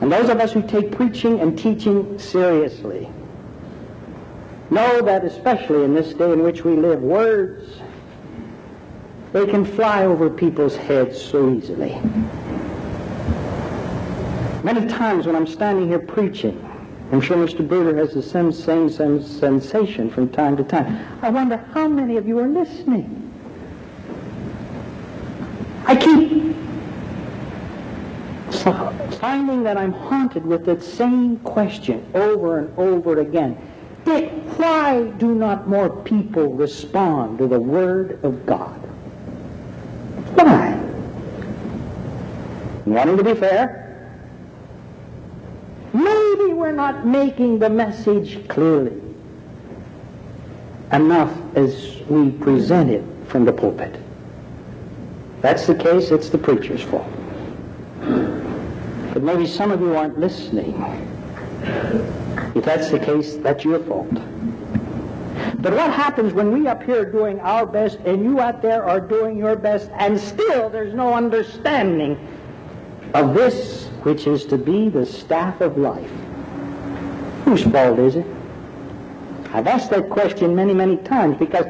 And 0.00 0.10
those 0.10 0.28
of 0.28 0.40
us 0.40 0.52
who 0.52 0.62
take 0.66 0.90
preaching 0.90 1.38
and 1.38 1.56
teaching 1.56 2.18
seriously 2.18 3.08
know 4.70 5.02
that 5.02 5.24
especially 5.24 5.84
in 5.84 5.94
this 5.94 6.14
day 6.14 6.32
in 6.32 6.42
which 6.42 6.64
we 6.64 6.74
live, 6.74 7.00
words, 7.00 7.80
they 9.32 9.46
can 9.46 9.64
fly 9.64 10.04
over 10.04 10.28
people's 10.28 10.76
heads 10.76 11.20
so 11.20 11.54
easily. 11.54 12.00
Many 14.74 14.86
times 14.86 15.24
when 15.24 15.34
I'm 15.34 15.46
standing 15.46 15.88
here 15.88 15.98
preaching, 15.98 16.62
I'm 17.10 17.22
sure 17.22 17.38
Mr. 17.38 17.66
Bruder 17.66 17.96
has 17.96 18.12
the 18.12 18.22
same, 18.22 18.52
same, 18.52 18.90
same 18.90 19.22
sensation 19.22 20.10
from 20.10 20.28
time 20.28 20.58
to 20.58 20.62
time. 20.62 21.06
I 21.22 21.30
wonder 21.30 21.56
how 21.72 21.88
many 21.88 22.18
of 22.18 22.28
you 22.28 22.38
are 22.38 22.46
listening. 22.46 23.32
I 25.86 25.96
keep 25.96 26.54
finding 29.18 29.62
that 29.62 29.78
I'm 29.78 29.92
haunted 29.92 30.44
with 30.44 30.66
that 30.66 30.82
same 30.82 31.38
question 31.38 32.04
over 32.12 32.58
and 32.58 32.78
over 32.78 33.20
again. 33.20 33.56
Dick, 34.04 34.30
why 34.58 35.04
do 35.16 35.34
not 35.34 35.66
more 35.66 35.88
people 35.88 36.52
respond 36.52 37.38
to 37.38 37.46
the 37.46 37.58
Word 37.58 38.22
of 38.22 38.44
God? 38.44 38.78
Why? 40.34 40.78
Wanting 42.84 43.16
to 43.16 43.24
be 43.24 43.32
fair? 43.32 43.77
We're 46.58 46.72
not 46.72 47.06
making 47.06 47.60
the 47.60 47.70
message 47.70 48.48
clearly 48.48 49.00
enough 50.90 51.32
as 51.54 52.02
we 52.08 52.32
present 52.32 52.90
it 52.90 53.04
from 53.28 53.44
the 53.44 53.52
pulpit. 53.52 53.94
That's 55.40 55.68
the 55.68 55.76
case, 55.76 56.10
it's 56.10 56.30
the 56.30 56.36
preacher's 56.36 56.82
fault. 56.82 57.06
But 58.00 59.22
maybe 59.22 59.46
some 59.46 59.70
of 59.70 59.80
you 59.80 59.94
aren't 59.94 60.18
listening. 60.18 60.74
If 62.56 62.64
that's 62.64 62.90
the 62.90 62.98
case, 62.98 63.36
that's 63.36 63.62
your 63.62 63.78
fault. 63.84 64.12
But 65.62 65.74
what 65.74 65.92
happens 65.92 66.32
when 66.32 66.50
we 66.50 66.66
up 66.66 66.82
here 66.82 67.02
are 67.02 67.12
doing 67.12 67.38
our 67.38 67.66
best 67.66 68.00
and 68.00 68.24
you 68.24 68.40
out 68.40 68.62
there 68.62 68.82
are 68.82 69.00
doing 69.00 69.38
your 69.38 69.54
best 69.54 69.92
and 69.94 70.18
still 70.18 70.68
there's 70.70 70.92
no 70.92 71.14
understanding 71.14 72.18
of 73.14 73.34
this 73.34 73.86
which 74.02 74.26
is 74.26 74.44
to 74.46 74.58
be 74.58 74.88
the 74.88 75.06
staff 75.06 75.60
of 75.60 75.78
life? 75.78 76.10
Whose 77.44 77.62
fault 77.64 77.98
is 77.98 78.16
it? 78.16 78.26
I've 79.52 79.66
asked 79.66 79.90
that 79.90 80.10
question 80.10 80.54
many, 80.54 80.74
many 80.74 80.96
times 80.98 81.38
because 81.38 81.66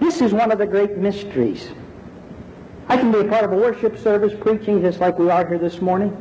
this 0.00 0.20
is 0.20 0.32
one 0.32 0.52
of 0.52 0.58
the 0.58 0.66
great 0.66 0.96
mysteries 0.96 1.70
I 2.92 2.96
can 2.98 3.10
be 3.10 3.20
a 3.20 3.24
part 3.24 3.44
of 3.44 3.52
a 3.52 3.56
worship 3.56 3.96
service 3.96 4.34
preaching 4.38 4.82
just 4.82 5.00
like 5.00 5.18
we 5.18 5.30
are 5.30 5.46
here 5.46 5.56
this 5.56 5.80
morning. 5.80 6.14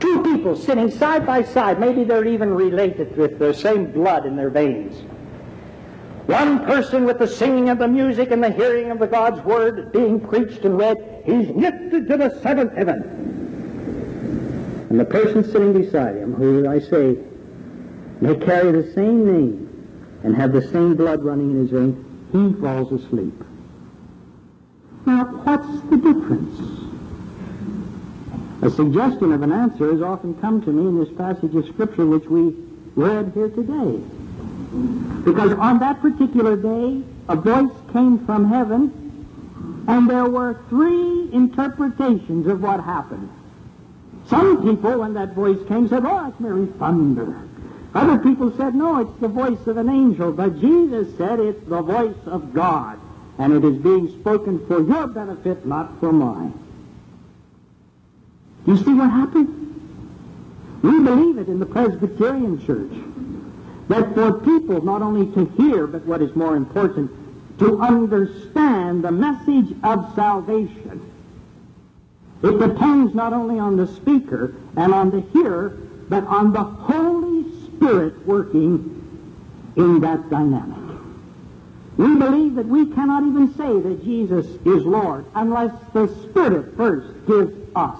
Two 0.00 0.22
people 0.22 0.54
sitting 0.54 0.90
side 0.90 1.24
by 1.24 1.42
side, 1.42 1.80
maybe 1.80 2.04
they're 2.04 2.26
even 2.26 2.52
related 2.52 3.16
with 3.16 3.38
the 3.38 3.54
same 3.54 3.90
blood 3.90 4.26
in 4.26 4.36
their 4.36 4.50
veins. 4.50 5.02
One 6.26 6.66
person 6.66 7.06
with 7.06 7.18
the 7.18 7.26
singing 7.26 7.70
of 7.70 7.78
the 7.78 7.88
music 7.88 8.32
and 8.32 8.44
the 8.44 8.50
hearing 8.50 8.90
of 8.90 8.98
the 8.98 9.06
God's 9.06 9.40
word 9.46 9.92
being 9.92 10.20
preached 10.20 10.66
and 10.66 10.76
read, 10.76 11.22
he's 11.24 11.48
lifted 11.48 12.06
to 12.08 12.16
the 12.18 12.38
seventh 12.42 12.74
heaven. 12.74 13.00
And 14.90 15.00
the 15.00 15.06
person 15.06 15.42
sitting 15.42 15.72
beside 15.72 16.16
him, 16.16 16.34
who 16.34 16.68
I 16.68 16.80
say 16.80 17.16
may 18.20 18.34
carry 18.36 18.72
the 18.72 18.92
same 18.92 19.26
name 19.26 20.20
and 20.22 20.34
have 20.34 20.52
the 20.52 20.62
same 20.62 20.96
blood 20.96 21.22
running 21.22 21.50
in 21.50 21.56
his 21.58 21.70
veins, 21.70 22.04
he 22.32 22.60
falls 22.60 22.92
asleep. 22.92 23.34
Now, 25.06 25.24
what's 25.24 25.80
the 25.90 25.96
difference? 25.96 26.76
A 28.62 28.70
suggestion 28.70 29.32
of 29.32 29.42
an 29.42 29.52
answer 29.52 29.92
has 29.92 30.02
often 30.02 30.34
come 30.40 30.62
to 30.62 30.70
me 30.70 30.88
in 30.88 30.98
this 30.98 31.14
passage 31.16 31.54
of 31.54 31.66
Scripture 31.66 32.06
which 32.06 32.24
we 32.24 32.56
read 32.96 33.32
here 33.34 33.50
today. 33.50 34.00
Because 35.24 35.52
on 35.52 35.78
that 35.78 36.00
particular 36.00 36.56
day, 36.56 37.02
a 37.28 37.36
voice 37.36 37.70
came 37.92 38.24
from 38.26 38.48
heaven, 38.48 39.84
and 39.86 40.10
there 40.10 40.24
were 40.24 40.58
three 40.68 41.28
interpretations 41.32 42.46
of 42.46 42.62
what 42.62 42.80
happened. 42.80 43.30
Some 44.26 44.62
people, 44.62 44.98
when 45.00 45.14
that 45.14 45.34
voice 45.34 45.58
came, 45.68 45.88
said, 45.88 46.04
oh, 46.04 46.28
it's 46.28 46.40
merely 46.40 46.66
thunder. 46.78 47.38
Other 47.94 48.18
people 48.18 48.54
said, 48.56 48.74
no, 48.74 49.00
it's 49.00 49.20
the 49.20 49.28
voice 49.28 49.66
of 49.66 49.76
an 49.76 49.88
angel. 49.88 50.32
But 50.32 50.60
Jesus 50.60 51.16
said 51.16 51.40
it's 51.40 51.66
the 51.66 51.82
voice 51.82 52.16
of 52.26 52.52
God, 52.52 52.98
and 53.38 53.52
it 53.52 53.64
is 53.64 53.76
being 53.78 54.08
spoken 54.20 54.66
for 54.66 54.82
your 54.82 55.06
benefit, 55.06 55.64
not 55.64 55.98
for 56.00 56.12
mine. 56.12 56.52
You 58.66 58.76
see 58.76 58.92
what 58.92 59.10
happened? 59.10 59.62
We 60.82 61.00
believe 61.00 61.38
it 61.38 61.48
in 61.48 61.58
the 61.58 61.66
Presbyterian 61.66 62.64
Church 62.66 62.92
that 63.88 64.14
for 64.14 64.40
people 64.40 64.84
not 64.84 65.00
only 65.02 65.32
to 65.34 65.44
hear, 65.56 65.86
but 65.86 66.04
what 66.04 66.20
is 66.20 66.34
more 66.34 66.56
important, 66.56 67.10
to 67.58 67.80
understand 67.80 69.04
the 69.04 69.12
message 69.12 69.74
of 69.82 70.12
salvation, 70.14 71.00
it 72.42 72.58
depends 72.58 73.14
not 73.14 73.32
only 73.32 73.58
on 73.58 73.76
the 73.76 73.86
speaker 73.86 74.54
and 74.76 74.92
on 74.92 75.10
the 75.10 75.20
hearer, 75.32 75.78
but 76.08 76.24
on 76.24 76.52
the 76.52 76.64
Spirit 77.76 78.26
working 78.26 79.02
in 79.76 80.00
that 80.00 80.28
dynamic. 80.30 80.86
We 81.96 82.14
believe 82.16 82.56
that 82.56 82.66
we 82.66 82.86
cannot 82.86 83.22
even 83.22 83.54
say 83.54 83.80
that 83.80 84.04
Jesus 84.04 84.46
is 84.64 84.84
Lord 84.84 85.24
unless 85.34 85.72
the 85.94 86.08
Spirit 86.22 86.76
first 86.76 87.26
gives 87.26 87.54
us 87.74 87.98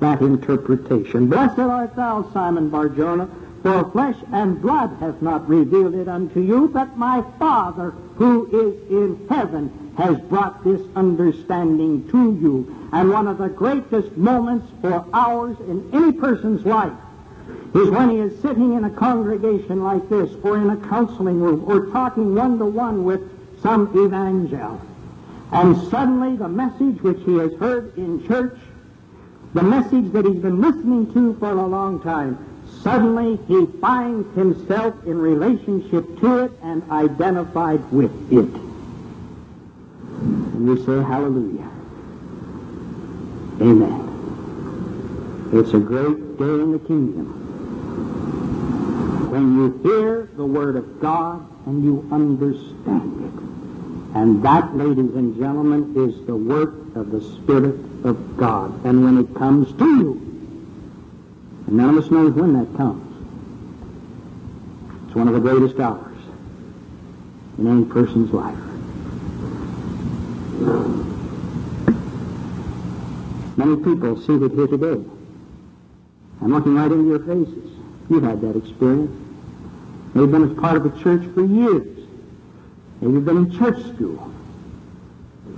that 0.00 0.20
interpretation. 0.20 1.28
Blessed 1.28 1.58
art 1.58 1.96
thou, 1.96 2.30
Simon 2.32 2.70
Barjona, 2.70 3.28
for 3.62 3.90
flesh 3.90 4.16
and 4.32 4.60
blood 4.62 4.96
hath 5.00 5.20
not 5.20 5.48
revealed 5.48 5.94
it 5.94 6.08
unto 6.08 6.40
you, 6.40 6.68
but 6.68 6.96
my 6.96 7.22
Father 7.38 7.90
who 8.16 8.46
is 8.46 8.90
in 8.90 9.26
heaven 9.28 9.92
has 9.98 10.18
brought 10.28 10.62
this 10.64 10.80
understanding 10.94 12.08
to 12.10 12.38
you. 12.40 12.88
And 12.92 13.10
one 13.10 13.26
of 13.26 13.38
the 13.38 13.48
greatest 13.48 14.16
moments 14.16 14.66
for 14.80 15.04
hours 15.12 15.58
in 15.60 15.90
any 15.92 16.12
person's 16.12 16.64
life 16.64 16.92
is 17.74 17.90
when 17.90 18.10
he 18.10 18.18
is 18.18 18.40
sitting 18.40 18.74
in 18.74 18.84
a 18.84 18.90
congregation 18.90 19.82
like 19.82 20.08
this, 20.08 20.30
or 20.42 20.56
in 20.56 20.70
a 20.70 20.76
counseling 20.88 21.40
room, 21.40 21.64
or 21.66 21.86
talking 21.86 22.34
one-to-one 22.34 23.04
with 23.04 23.20
some 23.62 23.88
evangel. 23.96 24.80
And 25.52 25.76
suddenly 25.90 26.36
the 26.36 26.48
message 26.48 27.00
which 27.02 27.22
he 27.24 27.36
has 27.36 27.52
heard 27.54 27.96
in 27.96 28.26
church, 28.26 28.58
the 29.54 29.62
message 29.62 30.12
that 30.12 30.24
he's 30.24 30.42
been 30.42 30.60
listening 30.60 31.12
to 31.14 31.34
for 31.38 31.50
a 31.50 31.66
long 31.66 32.00
time, 32.02 32.38
suddenly 32.82 33.38
he 33.46 33.66
finds 33.80 34.34
himself 34.36 34.94
in 35.06 35.18
relationship 35.18 36.18
to 36.20 36.44
it 36.44 36.52
and 36.62 36.82
identified 36.90 37.80
with 37.92 38.12
it. 38.32 38.52
And 40.18 40.68
we 40.68 40.76
say 40.84 41.02
hallelujah. 41.02 41.70
Amen. 43.60 44.02
It's 45.52 45.72
a 45.72 45.78
great 45.78 46.38
day 46.38 46.44
in 46.44 46.72
the 46.72 46.78
kingdom. 46.80 47.45
When 49.36 49.54
you 49.54 49.78
hear 49.82 50.30
the 50.34 50.46
Word 50.46 50.76
of 50.76 50.98
God 50.98 51.46
and 51.66 51.84
you 51.84 52.08
understand 52.10 53.22
it. 53.22 54.16
And 54.16 54.42
that, 54.42 54.74
ladies 54.74 55.14
and 55.14 55.36
gentlemen, 55.36 55.92
is 55.94 56.24
the 56.24 56.34
work 56.34 56.72
of 56.96 57.10
the 57.10 57.20
Spirit 57.20 57.78
of 58.02 58.38
God. 58.38 58.82
And 58.86 59.04
when 59.04 59.18
it 59.18 59.34
comes 59.34 59.76
to 59.76 59.84
you, 59.84 60.12
and 61.66 61.76
none 61.76 61.90
of 61.90 62.02
us 62.02 62.10
knows 62.10 62.32
when 62.32 62.54
that 62.54 62.74
comes, 62.78 63.02
it's 65.06 65.14
one 65.14 65.28
of 65.28 65.34
the 65.34 65.40
greatest 65.40 65.78
hours 65.80 66.16
in 67.58 67.66
any 67.66 67.84
person's 67.84 68.32
life. 68.32 68.56
Many 73.58 73.76
people 73.84 74.18
seated 74.22 74.52
here 74.52 74.66
today. 74.66 75.04
I'm 76.40 76.52
looking 76.54 76.74
right 76.74 76.90
into 76.90 77.06
your 77.06 77.18
faces. 77.18 77.70
You've 78.08 78.22
had 78.22 78.40
that 78.40 78.56
experience. 78.56 79.24
Maybe 80.16 80.32
been 80.32 80.50
as 80.50 80.58
part 80.58 80.78
of 80.78 80.86
a 80.86 81.02
church 81.02 81.22
for 81.34 81.44
years. 81.44 81.98
You've 83.02 83.26
been 83.26 83.36
in 83.36 83.58
church 83.58 83.78
school. 83.94 84.32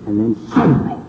And 0.04 0.18
then 0.18 0.48
suddenly, 0.48 1.00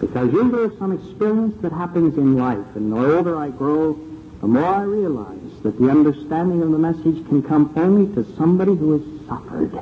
because 0.00 0.32
you 0.32 0.44
know 0.44 0.74
some 0.78 0.92
experience 0.92 1.60
that 1.60 1.70
happens 1.70 2.16
in 2.16 2.38
life, 2.38 2.64
and 2.76 2.90
the 2.90 2.96
older 2.96 3.36
I 3.36 3.50
grow, 3.50 4.00
the 4.40 4.46
more 4.46 4.64
I 4.64 4.84
realize 4.84 5.60
that 5.64 5.78
the 5.78 5.90
understanding 5.90 6.62
of 6.62 6.70
the 6.70 6.78
message 6.78 7.28
can 7.28 7.42
come 7.42 7.74
only 7.76 8.14
to 8.14 8.24
somebody 8.38 8.74
who 8.74 8.92
has 8.92 9.28
suffered, 9.28 9.78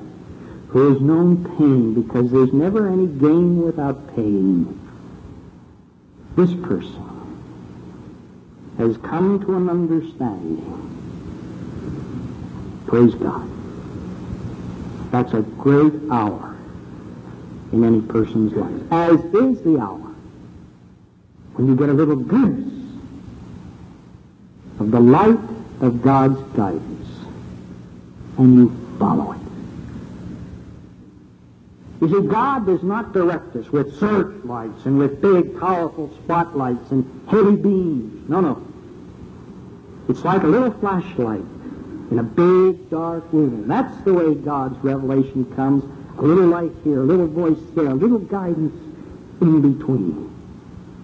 who 0.71 0.93
has 0.93 1.01
known 1.01 1.45
pain, 1.57 1.95
because 1.95 2.33
there's 2.33 2.53
never 2.53 2.89
any 2.89 3.07
gain 3.07 3.63
without 3.63 4.17
pain. 4.17 4.81
This 6.35 6.53
person 6.67 7.05
has 8.79 8.97
come 8.97 9.39
to 9.47 9.57
an 9.57 9.71
understanding. 9.71 10.96
Praise 12.87 13.15
God. 13.17 13.49
That's 15.11 15.33
a 15.33 15.43
great 15.43 15.93
hour 16.11 16.57
in 17.73 17.83
any 17.85 18.01
person's 18.01 18.53
life, 18.53 18.93
as 18.93 19.19
is 19.35 19.63
the 19.63 19.79
hour 19.79 20.15
when 21.55 21.67
you 21.67 21.75
get 21.75 21.89
a 21.89 21.93
little 21.93 22.17
glimpse 22.17 22.75
of 24.79 24.91
the 24.91 25.01
light 25.01 25.39
of 25.81 26.03
God's 26.03 26.41
guidance 26.55 27.09
and 28.39 28.55
you 28.57 28.97
follow 28.99 29.33
it. 29.33 29.41
You 32.01 32.09
see, 32.09 32.29
God 32.29 32.67
does 32.67 32.83
not 32.83 33.13
direct 33.13 33.57
us 33.57 33.71
with 33.73 33.99
searchlights 33.99 34.85
and 34.85 34.99
with 34.99 35.23
big, 35.23 35.59
powerful 35.59 36.11
spotlights 36.23 36.91
and 36.91 37.27
heavy 37.29 37.57
beams. 37.57 38.29
No, 38.29 38.41
no. 38.41 38.63
It's 40.09 40.23
like 40.23 40.43
a 40.43 40.47
little 40.47 40.73
flashlight 40.73 41.43
in 42.11 42.19
a 42.19 42.23
big, 42.23 42.91
dark 42.91 43.25
room. 43.33 43.67
That's 43.69 43.97
the 44.05 44.15
way 44.15 44.35
God's 44.35 44.77
revelation 44.85 45.45
comes. 45.57 45.85
A 46.19 46.23
little 46.23 46.47
light 46.47 46.73
here, 46.85 47.01
a 47.01 47.05
little 47.05 47.27
voice 47.27 47.59
there, 47.75 47.89
a 47.89 47.95
little 47.95 48.19
guidance 48.19 48.75
in 49.41 49.75
between. 49.75 50.33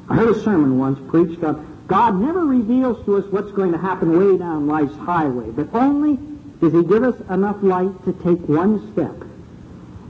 I 0.09 0.17
heard 0.17 0.37
a 0.37 0.41
sermon 0.43 0.79
once 0.79 0.99
preached 1.11 1.43
on 1.45 1.73
God 1.93 2.19
never 2.19 2.47
reveals 2.47 3.05
to 3.05 3.17
us 3.17 3.25
what's 3.31 3.53
going 3.53 3.73
to 3.73 3.79
happen 3.79 4.19
way 4.19 4.39
down 4.39 4.67
life's 4.67 4.97
highway, 4.97 5.51
but 5.51 5.69
only 5.75 6.19
does 6.61 6.73
he 6.73 6.83
give 6.85 7.03
us 7.03 7.21
enough 7.29 7.57
light 7.63 7.93
to 8.05 8.13
take 8.25 8.41
one 8.49 8.93
step. 8.93 9.15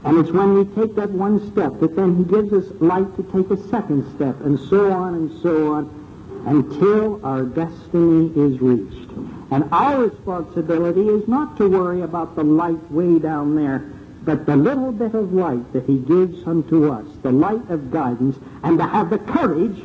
And 0.05 0.17
it's 0.17 0.31
when 0.31 0.53
we 0.53 0.63
take 0.75 0.95
that 0.95 1.09
one 1.09 1.51
step 1.51 1.79
that 1.79 1.95
then 1.95 2.17
he 2.17 2.23
gives 2.23 2.53
us 2.53 2.65
light 2.79 3.13
to 3.15 3.23
take 3.33 3.49
a 3.51 3.57
second 3.69 4.05
step, 4.15 4.39
and 4.41 4.59
so 4.69 4.91
on 4.91 5.15
and 5.15 5.41
so 5.41 5.73
on, 5.73 6.43
until 6.45 7.25
our 7.25 7.43
destiny 7.43 8.31
is 8.35 8.61
reached. 8.61 9.09
And 9.53 9.71
our 9.71 10.05
responsibility 10.05 11.07
is 11.07 11.27
not 11.27 11.57
to 11.57 11.69
worry 11.69 12.01
about 12.01 12.35
the 12.35 12.43
light 12.43 12.91
way 12.91 13.19
down 13.19 13.55
there, 13.55 13.85
but 14.25 14.45
the 14.45 14.55
little 14.55 14.91
bit 14.91 15.13
of 15.13 15.31
light 15.31 15.71
that 15.73 15.85
he 15.85 15.99
gives 15.99 16.45
unto 16.47 16.91
us, 16.91 17.05
the 17.21 17.31
light 17.31 17.69
of 17.69 17.91
guidance, 17.91 18.35
and 18.63 18.79
to 18.79 18.85
have 18.85 19.11
the 19.11 19.19
courage 19.19 19.77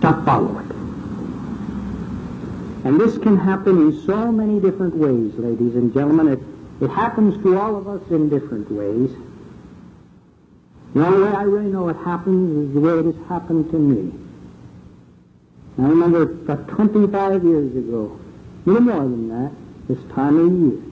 to 0.00 0.22
follow 0.24 0.58
it. 0.60 0.70
And 2.86 2.98
this 2.98 3.18
can 3.18 3.36
happen 3.36 3.76
in 3.82 4.06
so 4.06 4.32
many 4.32 4.58
different 4.58 4.96
ways, 4.96 5.34
ladies 5.36 5.74
and 5.74 5.92
gentlemen. 5.92 6.28
It 6.28 6.40
it 6.80 6.88
happens 6.88 7.42
to 7.42 7.58
all 7.58 7.76
of 7.76 7.86
us 7.86 8.00
in 8.10 8.30
different 8.30 8.70
ways. 8.72 9.10
The 10.94 11.06
only 11.06 11.22
way 11.24 11.36
I 11.36 11.42
really 11.42 11.70
know 11.70 11.90
it 11.90 11.96
happens 11.98 12.68
is 12.68 12.74
the 12.74 12.80
way 12.80 12.98
it 12.98 13.04
has 13.04 13.28
happened 13.28 13.70
to 13.70 13.78
me. 13.78 14.10
I 15.78 15.82
remember 15.82 16.22
about 16.22 16.68
25 16.68 17.44
years 17.44 17.76
ago, 17.76 18.18
little 18.66 18.82
more 18.82 19.02
than 19.02 19.28
that, 19.28 19.52
this 19.88 19.98
time 20.14 20.38
of 20.38 20.52
year, 20.52 20.90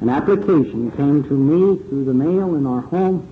an 0.00 0.08
application 0.08 0.92
came 0.92 1.24
to 1.24 1.34
me 1.34 1.82
through 1.88 2.04
the 2.04 2.14
mail 2.14 2.54
in 2.54 2.66
our 2.66 2.82
home 2.82 3.26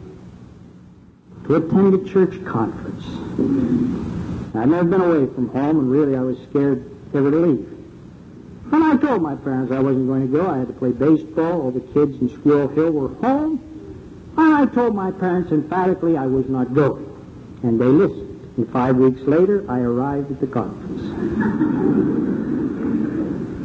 to 1.47 1.55
attend 1.55 1.95
a 1.95 2.11
church 2.11 2.45
conference. 2.45 3.05
I'd 4.57 4.69
never 4.69 4.85
been 4.85 5.01
away 5.01 5.33
from 5.33 5.49
home, 5.51 5.79
and 5.79 5.91
really 5.91 6.17
I 6.17 6.21
was 6.21 6.37
scared 6.51 6.91
ever 7.15 7.31
to 7.31 7.37
leave. 7.37 7.73
And 8.73 8.83
I 8.83 8.97
told 8.97 9.23
my 9.23 9.37
parents 9.37 9.71
I 9.71 9.79
wasn't 9.79 10.09
going 10.09 10.23
to 10.23 10.39
go. 10.39 10.51
I 10.51 10.59
had 10.59 10.67
to 10.67 10.73
play 10.73 10.91
baseball. 10.91 11.63
All 11.63 11.71
the 11.71 11.81
kids 11.81 12.21
in 12.21 12.29
Squirrel 12.41 12.67
Hill 12.69 12.91
were 12.91 13.15
home. 13.21 13.63
And 14.37 14.55
I 14.55 14.67
told 14.67 14.95
my 14.95 15.13
parents 15.13 15.53
emphatically 15.53 16.17
I 16.17 16.27
was 16.27 16.49
not 16.49 16.75
going. 16.75 17.07
And 17.63 17.81
they 17.81 17.87
listened. 17.87 18.51
And 18.57 18.69
five 18.73 18.97
weeks 18.97 19.21
later, 19.21 19.65
I 19.71 19.79
arrived 19.79 20.33
at 20.33 20.41
the 20.41 20.49
conference. 20.49 21.16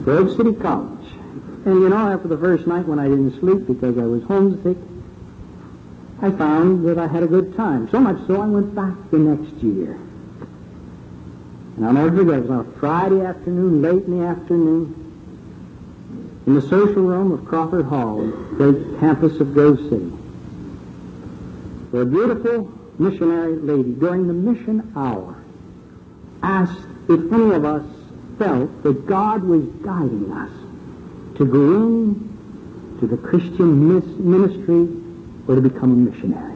Grove 0.04 0.36
City 0.36 0.54
College. 0.54 1.08
And 1.66 1.82
you 1.82 1.90
know, 1.90 2.12
after 2.12 2.28
the 2.28 2.38
first 2.38 2.66
night 2.66 2.88
when 2.88 3.00
I 3.00 3.08
didn't 3.08 3.40
sleep 3.40 3.68
because 3.68 3.98
I 3.98 4.04
was 4.04 4.24
homesick, 4.24 4.78
I 6.22 6.32
found 6.32 6.88
that 6.88 6.98
I 6.98 7.08
had 7.08 7.24
a 7.24 7.28
good 7.28 7.56
time. 7.56 7.90
So 7.90 8.00
much 8.00 8.18
so 8.28 8.42
I 8.42 8.46
went 8.48 8.74
back 8.76 8.96
the 9.12 9.18
next 9.18 9.54
year. 9.64 10.00
And 11.78 11.86
I'll 11.86 11.94
never 11.94 12.16
forget, 12.16 12.36
it 12.36 12.42
was 12.42 12.52
on 12.52 12.60
a 12.60 12.80
Friday 12.80 13.22
afternoon, 13.22 13.82
late 13.82 14.04
in 14.04 14.20
the 14.20 14.26
afternoon, 14.26 14.96
in 16.46 16.56
the 16.56 16.62
social 16.62 17.02
room 17.02 17.32
of 17.32 17.46
Crawford 17.46 17.86
Hall, 17.86 18.22
the 18.58 18.98
campus 19.00 19.40
of 19.40 19.54
Grove 19.54 19.80
City, 19.90 20.10
where 21.92 22.04
a 22.04 22.06
beautiful 22.06 22.72
missionary 23.00 23.56
lady, 23.56 23.94
during 23.94 24.28
the 24.28 24.34
mission 24.34 24.92
hour, 24.96 25.36
asked 26.44 26.86
if 27.08 27.32
any 27.32 27.52
of 27.52 27.66
us 27.66 27.84
felt 28.42 28.82
that 28.82 29.06
God 29.06 29.44
was 29.44 29.64
guiding 29.84 30.32
us 30.32 30.50
to 31.38 31.46
go 31.46 32.16
to 33.00 33.08
the 33.08 33.18
Christian 33.18 33.88
ministry 33.88 34.90
or 35.48 35.56
to 35.56 35.62
become 35.62 35.92
a 35.92 35.96
missionary. 35.96 36.56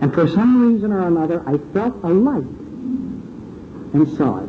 And 0.00 0.14
for 0.14 0.26
some 0.28 0.72
reason 0.72 0.92
or 0.92 1.06
another, 1.06 1.42
I 1.46 1.58
felt 1.74 1.94
a 2.02 2.08
light 2.08 2.44
and 3.92 4.16
saw 4.16 4.38
it. 4.38 4.48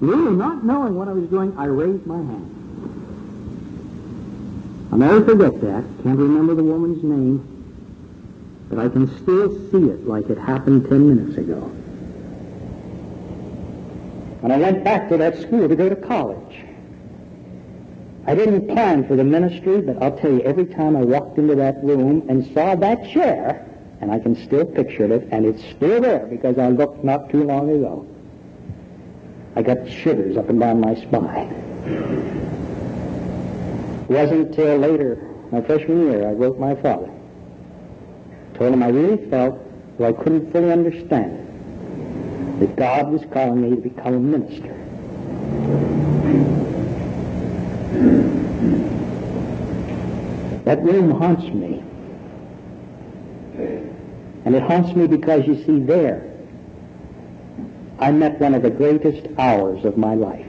Really 0.00 0.32
not 0.32 0.64
knowing 0.64 0.96
what 0.96 1.06
I 1.06 1.12
was 1.12 1.28
doing, 1.28 1.56
I 1.56 1.66
raised 1.66 2.06
my 2.06 2.16
hand. 2.16 2.52
I'll 4.90 4.98
never 4.98 5.24
forget 5.24 5.60
that. 5.60 5.84
Can't 6.02 6.18
remember 6.18 6.56
the 6.56 6.64
woman's 6.64 7.04
name, 7.04 7.40
but 8.68 8.80
I 8.80 8.88
can 8.88 9.06
still 9.22 9.48
see 9.70 9.90
it 9.90 10.08
like 10.08 10.28
it 10.28 10.38
happened 10.38 10.88
ten 10.88 11.08
minutes 11.08 11.38
ago. 11.38 11.70
And 14.46 14.52
I 14.52 14.58
went 14.58 14.84
back 14.84 15.08
to 15.08 15.16
that 15.16 15.36
school 15.40 15.68
to 15.68 15.74
go 15.74 15.88
to 15.88 15.96
college. 15.96 16.58
I 18.28 18.36
didn't 18.36 18.68
plan 18.68 19.04
for 19.08 19.16
the 19.16 19.24
ministry, 19.24 19.80
but 19.80 20.00
I'll 20.00 20.16
tell 20.16 20.30
you, 20.30 20.40
every 20.42 20.66
time 20.66 20.94
I 20.94 21.02
walked 21.02 21.36
into 21.36 21.56
that 21.56 21.82
room 21.82 22.24
and 22.28 22.46
saw 22.54 22.76
that 22.76 23.10
chair, 23.10 23.68
and 24.00 24.08
I 24.08 24.20
can 24.20 24.36
still 24.36 24.64
picture 24.64 25.12
it, 25.12 25.26
and 25.32 25.44
it's 25.44 25.64
still 25.74 26.00
there 26.00 26.26
because 26.26 26.58
I 26.58 26.68
looked 26.68 27.02
not 27.02 27.28
too 27.28 27.42
long 27.42 27.70
ago. 27.70 28.06
I 29.56 29.62
got 29.62 29.90
shivers 29.90 30.36
up 30.36 30.48
and 30.48 30.60
down 30.60 30.80
my 30.80 30.94
spine. 30.94 31.48
It 34.08 34.12
wasn't 34.12 34.50
until 34.50 34.76
later, 34.76 35.28
my 35.50 35.60
freshman 35.60 36.06
year, 36.08 36.28
I 36.28 36.34
wrote 36.34 36.60
my 36.60 36.76
father. 36.76 37.10
Told 38.54 38.74
him 38.74 38.84
I 38.84 38.90
really 38.90 39.28
felt, 39.28 39.58
though 39.98 40.04
I 40.04 40.12
couldn't 40.12 40.52
fully 40.52 40.70
understand 40.70 41.32
it, 41.32 41.46
that 42.58 42.76
God 42.76 43.10
was 43.10 43.22
calling 43.32 43.62
me 43.62 43.70
to 43.70 43.76
become 43.76 44.14
a 44.14 44.18
minister. 44.18 44.74
That 50.64 50.82
room 50.82 51.10
haunts 51.12 51.44
me. 51.44 51.82
And 54.44 54.54
it 54.54 54.62
haunts 54.62 54.94
me 54.96 55.06
because, 55.06 55.46
you 55.46 55.62
see, 55.64 55.80
there, 55.80 56.32
I 57.98 58.10
met 58.10 58.40
one 58.40 58.54
of 58.54 58.62
the 58.62 58.70
greatest 58.70 59.26
hours 59.38 59.84
of 59.84 59.96
my 59.96 60.14
life. 60.14 60.46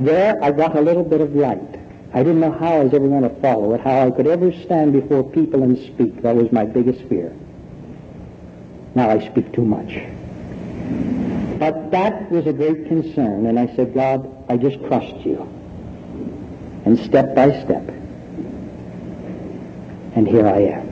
There, 0.00 0.42
I 0.42 0.50
got 0.50 0.76
a 0.76 0.80
little 0.80 1.04
bit 1.04 1.20
of 1.20 1.34
light. 1.34 1.80
I 2.12 2.22
didn't 2.22 2.40
know 2.40 2.52
how 2.52 2.74
I 2.74 2.84
was 2.84 2.94
ever 2.94 3.08
going 3.08 3.22
to 3.22 3.40
follow 3.40 3.74
it, 3.74 3.80
how 3.80 4.06
I 4.06 4.10
could 4.10 4.26
ever 4.26 4.52
stand 4.64 4.92
before 4.92 5.28
people 5.28 5.62
and 5.62 5.78
speak. 5.78 6.22
That 6.22 6.36
was 6.36 6.50
my 6.52 6.64
biggest 6.64 7.02
fear. 7.08 7.36
Now 8.94 9.10
I 9.10 9.18
speak 9.26 9.52
too 9.52 9.64
much. 9.64 9.98
But 11.58 11.90
that 11.90 12.30
was 12.30 12.46
a 12.46 12.52
great 12.52 12.86
concern, 12.86 13.46
and 13.46 13.58
I 13.58 13.74
said, 13.74 13.94
God, 13.94 14.30
I 14.48 14.56
just 14.56 14.78
trust 14.84 15.16
you. 15.24 15.48
And 16.84 16.98
step 16.98 17.34
by 17.34 17.50
step. 17.64 17.88
And 20.14 20.28
here 20.28 20.46
I 20.46 20.58
am. 20.60 20.88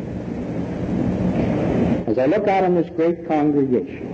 As 2.09 2.19
I 2.19 2.27
look 2.27 2.49
out 2.49 2.65
on 2.65 2.75
this 2.75 2.89
great 2.91 3.29
congregation, 3.29 4.09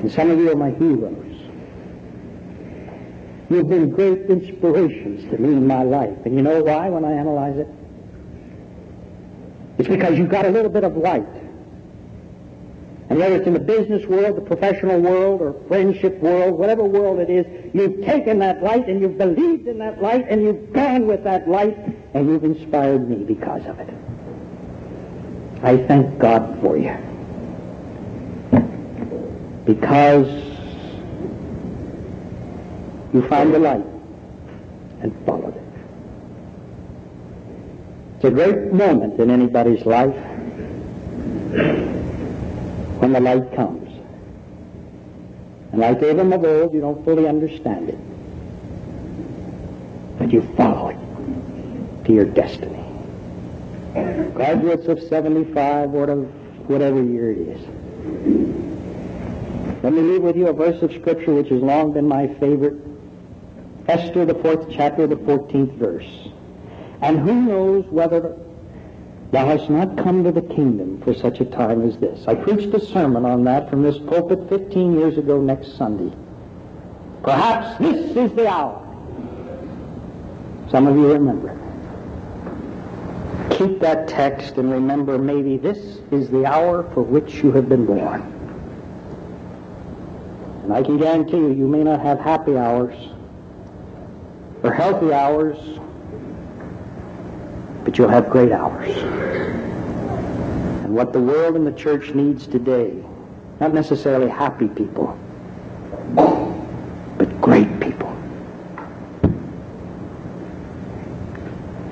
and 0.00 0.10
some 0.10 0.30
of 0.30 0.38
you 0.38 0.50
are 0.50 0.56
my 0.56 0.70
heroes, 0.70 1.36
you've 3.50 3.68
been 3.68 3.90
great 3.90 4.22
inspirations 4.30 5.30
to 5.30 5.38
me 5.38 5.48
in 5.50 5.66
my 5.66 5.82
life. 5.82 6.16
And 6.24 6.34
you 6.34 6.42
know 6.42 6.62
why 6.62 6.88
when 6.88 7.04
I 7.04 7.12
analyze 7.12 7.56
it? 7.56 7.68
It's 9.80 9.88
because 9.88 10.18
you've 10.18 10.28
got 10.28 10.44
a 10.44 10.50
little 10.50 10.70
bit 10.70 10.84
of 10.84 10.94
light. 10.98 11.26
And 13.08 13.18
whether 13.18 13.36
it's 13.36 13.46
in 13.46 13.54
the 13.54 13.60
business 13.60 14.04
world, 14.04 14.36
the 14.36 14.42
professional 14.42 15.00
world, 15.00 15.40
or 15.40 15.54
friendship 15.68 16.18
world, 16.18 16.58
whatever 16.58 16.84
world 16.84 17.18
it 17.18 17.30
is, 17.30 17.46
you've 17.72 18.04
taken 18.04 18.40
that 18.40 18.62
light 18.62 18.88
and 18.88 19.00
you've 19.00 19.16
believed 19.16 19.66
in 19.66 19.78
that 19.78 20.02
light 20.02 20.26
and 20.28 20.42
you've 20.42 20.74
gone 20.74 21.06
with 21.06 21.24
that 21.24 21.48
light 21.48 21.78
and 22.12 22.28
you've 22.28 22.44
inspired 22.44 23.08
me 23.08 23.24
because 23.24 23.64
of 23.64 23.80
it. 23.80 23.88
I 25.62 25.78
thank 25.78 26.18
God 26.18 26.60
for 26.60 26.76
you. 26.76 26.94
Because 29.64 30.28
you 33.14 33.26
found 33.28 33.54
the 33.54 33.58
light 33.58 33.86
and 35.00 35.16
followed 35.24 35.56
it. 35.56 35.59
It's 38.20 38.26
a 38.26 38.30
great 38.30 38.70
moment 38.70 39.18
in 39.18 39.30
anybody's 39.30 39.86
life 39.86 40.14
when 43.00 43.14
the 43.14 43.20
light 43.20 43.56
comes. 43.56 43.88
And 45.72 45.80
like 45.80 46.02
Abram 46.02 46.30
of 46.34 46.44
old, 46.44 46.74
you 46.74 46.82
don't 46.82 47.02
fully 47.02 47.26
understand 47.26 47.88
it. 47.88 47.96
But 50.18 50.30
you 50.34 50.42
follow 50.54 50.90
it 50.90 52.04
to 52.04 52.12
your 52.12 52.26
destiny 52.26 52.84
graduates 54.34 54.86
of 54.86 55.02
75, 55.02 55.94
or 55.94 56.16
whatever 56.66 57.02
year 57.02 57.32
it 57.32 57.38
is. 57.38 57.60
Let 59.82 59.94
me 59.94 60.02
leave 60.02 60.20
with 60.20 60.36
you 60.36 60.48
a 60.48 60.52
verse 60.52 60.82
of 60.82 60.92
Scripture 60.92 61.32
which 61.32 61.48
has 61.48 61.62
long 61.62 61.94
been 61.94 62.06
my 62.06 62.26
favorite. 62.34 62.74
Esther, 63.88 64.26
the 64.26 64.34
fourth 64.34 64.66
chapter, 64.70 65.06
the 65.06 65.16
14th 65.16 65.72
verse. 65.76 66.28
And 67.02 67.18
who 67.18 67.34
knows 67.34 67.84
whether 67.86 68.36
thou 69.30 69.46
hast 69.46 69.70
not 69.70 69.96
come 69.96 70.24
to 70.24 70.32
the 70.32 70.42
kingdom 70.42 71.00
for 71.02 71.14
such 71.14 71.40
a 71.40 71.44
time 71.44 71.82
as 71.88 71.96
this. 71.98 72.26
I 72.26 72.34
preached 72.34 72.74
a 72.74 72.80
sermon 72.80 73.24
on 73.24 73.44
that 73.44 73.70
from 73.70 73.82
this 73.82 73.98
pulpit 73.98 74.48
15 74.48 74.98
years 74.98 75.16
ago 75.18 75.40
next 75.40 75.76
Sunday. 75.76 76.14
Perhaps 77.22 77.78
this 77.78 78.16
is 78.16 78.32
the 78.32 78.48
hour. 78.48 78.86
Some 80.70 80.86
of 80.86 80.96
you 80.96 81.12
remember 81.12 81.58
keep 83.60 83.78
that 83.78 84.08
text 84.08 84.56
and 84.56 84.72
remember 84.72 85.18
maybe 85.18 85.58
this 85.58 85.98
is 86.10 86.30
the 86.30 86.46
hour 86.46 86.90
for 86.94 87.02
which 87.02 87.34
you 87.42 87.52
have 87.52 87.68
been 87.68 87.84
born. 87.84 88.22
And 90.62 90.72
I 90.72 90.82
can 90.82 90.96
guarantee 90.96 91.36
you, 91.36 91.52
you 91.52 91.66
may 91.68 91.82
not 91.82 92.00
have 92.00 92.18
happy 92.20 92.56
hours 92.56 92.96
or 94.62 94.72
healthy 94.72 95.12
hours, 95.12 95.58
but 97.84 97.98
you'll 97.98 98.08
have 98.08 98.30
great 98.30 98.52
hours. 98.52 98.96
And 100.84 100.94
what 100.94 101.12
the 101.12 101.20
world 101.20 101.56
and 101.56 101.66
the 101.66 101.72
church 101.72 102.14
needs 102.14 102.46
today, 102.46 103.02
not 103.60 103.74
necessarily 103.74 104.28
happy 104.28 104.68
people, 104.68 105.18
but 106.14 107.40
great 107.40 107.80
people. 107.80 108.16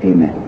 Amen. 0.05 0.45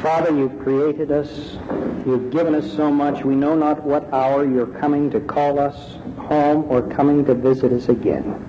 Father, 0.00 0.30
you've 0.34 0.58
created 0.60 1.10
us. 1.10 1.58
You've 2.06 2.30
given 2.30 2.54
us 2.54 2.72
so 2.74 2.90
much. 2.90 3.24
We 3.24 3.34
know 3.34 3.54
not 3.54 3.82
what 3.82 4.10
hour 4.12 4.44
you're 4.48 4.66
coming 4.66 5.10
to 5.10 5.20
call 5.20 5.58
us 5.58 5.96
home 6.16 6.64
or 6.70 6.82
coming 6.82 7.24
to 7.26 7.34
visit 7.34 7.72
us 7.72 7.88
again. 7.88 8.44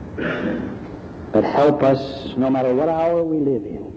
But 1.32 1.44
help 1.44 1.84
no 2.38 2.50
matter 2.50 2.74
what 2.74 2.90
hour 2.90 3.24
we 3.24 3.40
live 3.40 3.66
in, 3.66 3.94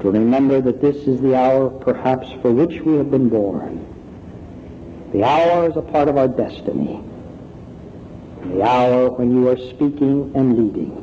to 0.00 0.10
remember 0.10 0.60
that 0.60 0.80
this 0.80 0.96
is 1.06 1.20
the 1.20 1.34
hour 1.36 1.70
perhaps 1.70 2.28
for 2.42 2.52
which 2.52 2.80
we 2.80 2.96
have 2.96 3.10
been 3.10 3.28
born. 3.28 3.86
The 5.12 5.24
hour 5.24 5.68
is 5.68 5.76
a 5.76 5.82
part 5.82 6.08
of 6.08 6.16
our 6.16 6.28
destiny. 6.28 7.02
The 8.44 8.62
hour 8.62 9.10
when 9.10 9.30
you 9.30 9.48
are 9.48 9.58
speaking 9.58 10.32
and 10.34 10.56
leading. 10.56 10.96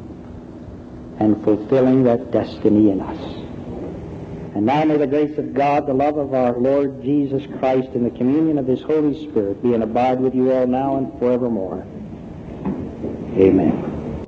and 1.20 1.44
fulfilling 1.44 2.04
that 2.04 2.32
destiny 2.32 2.92
in 2.92 3.02
us. 3.02 3.20
And 4.56 4.66
now 4.66 4.84
may 4.84 4.98
the 4.98 5.08
grace 5.08 5.38
of 5.38 5.54
God, 5.54 5.88
the 5.88 5.94
love 5.94 6.18
of 6.18 6.34
our 6.34 6.58
Lord 6.58 7.02
Jesus 7.04 7.44
Christ, 7.60 7.90
and 7.94 8.06
the 8.06 8.18
communion 8.18 8.58
of 8.58 8.68
his 8.68 8.82
Holy 8.82 9.28
Spirit 9.28 9.62
be 9.62 9.74
and 9.74 9.84
abide 9.84 10.20
with 10.20 10.34
you 10.34 10.52
all 10.52 10.68
now 10.68 10.98
and 10.98 11.12
forevermore. 11.20 11.86
Amen. 13.38 13.97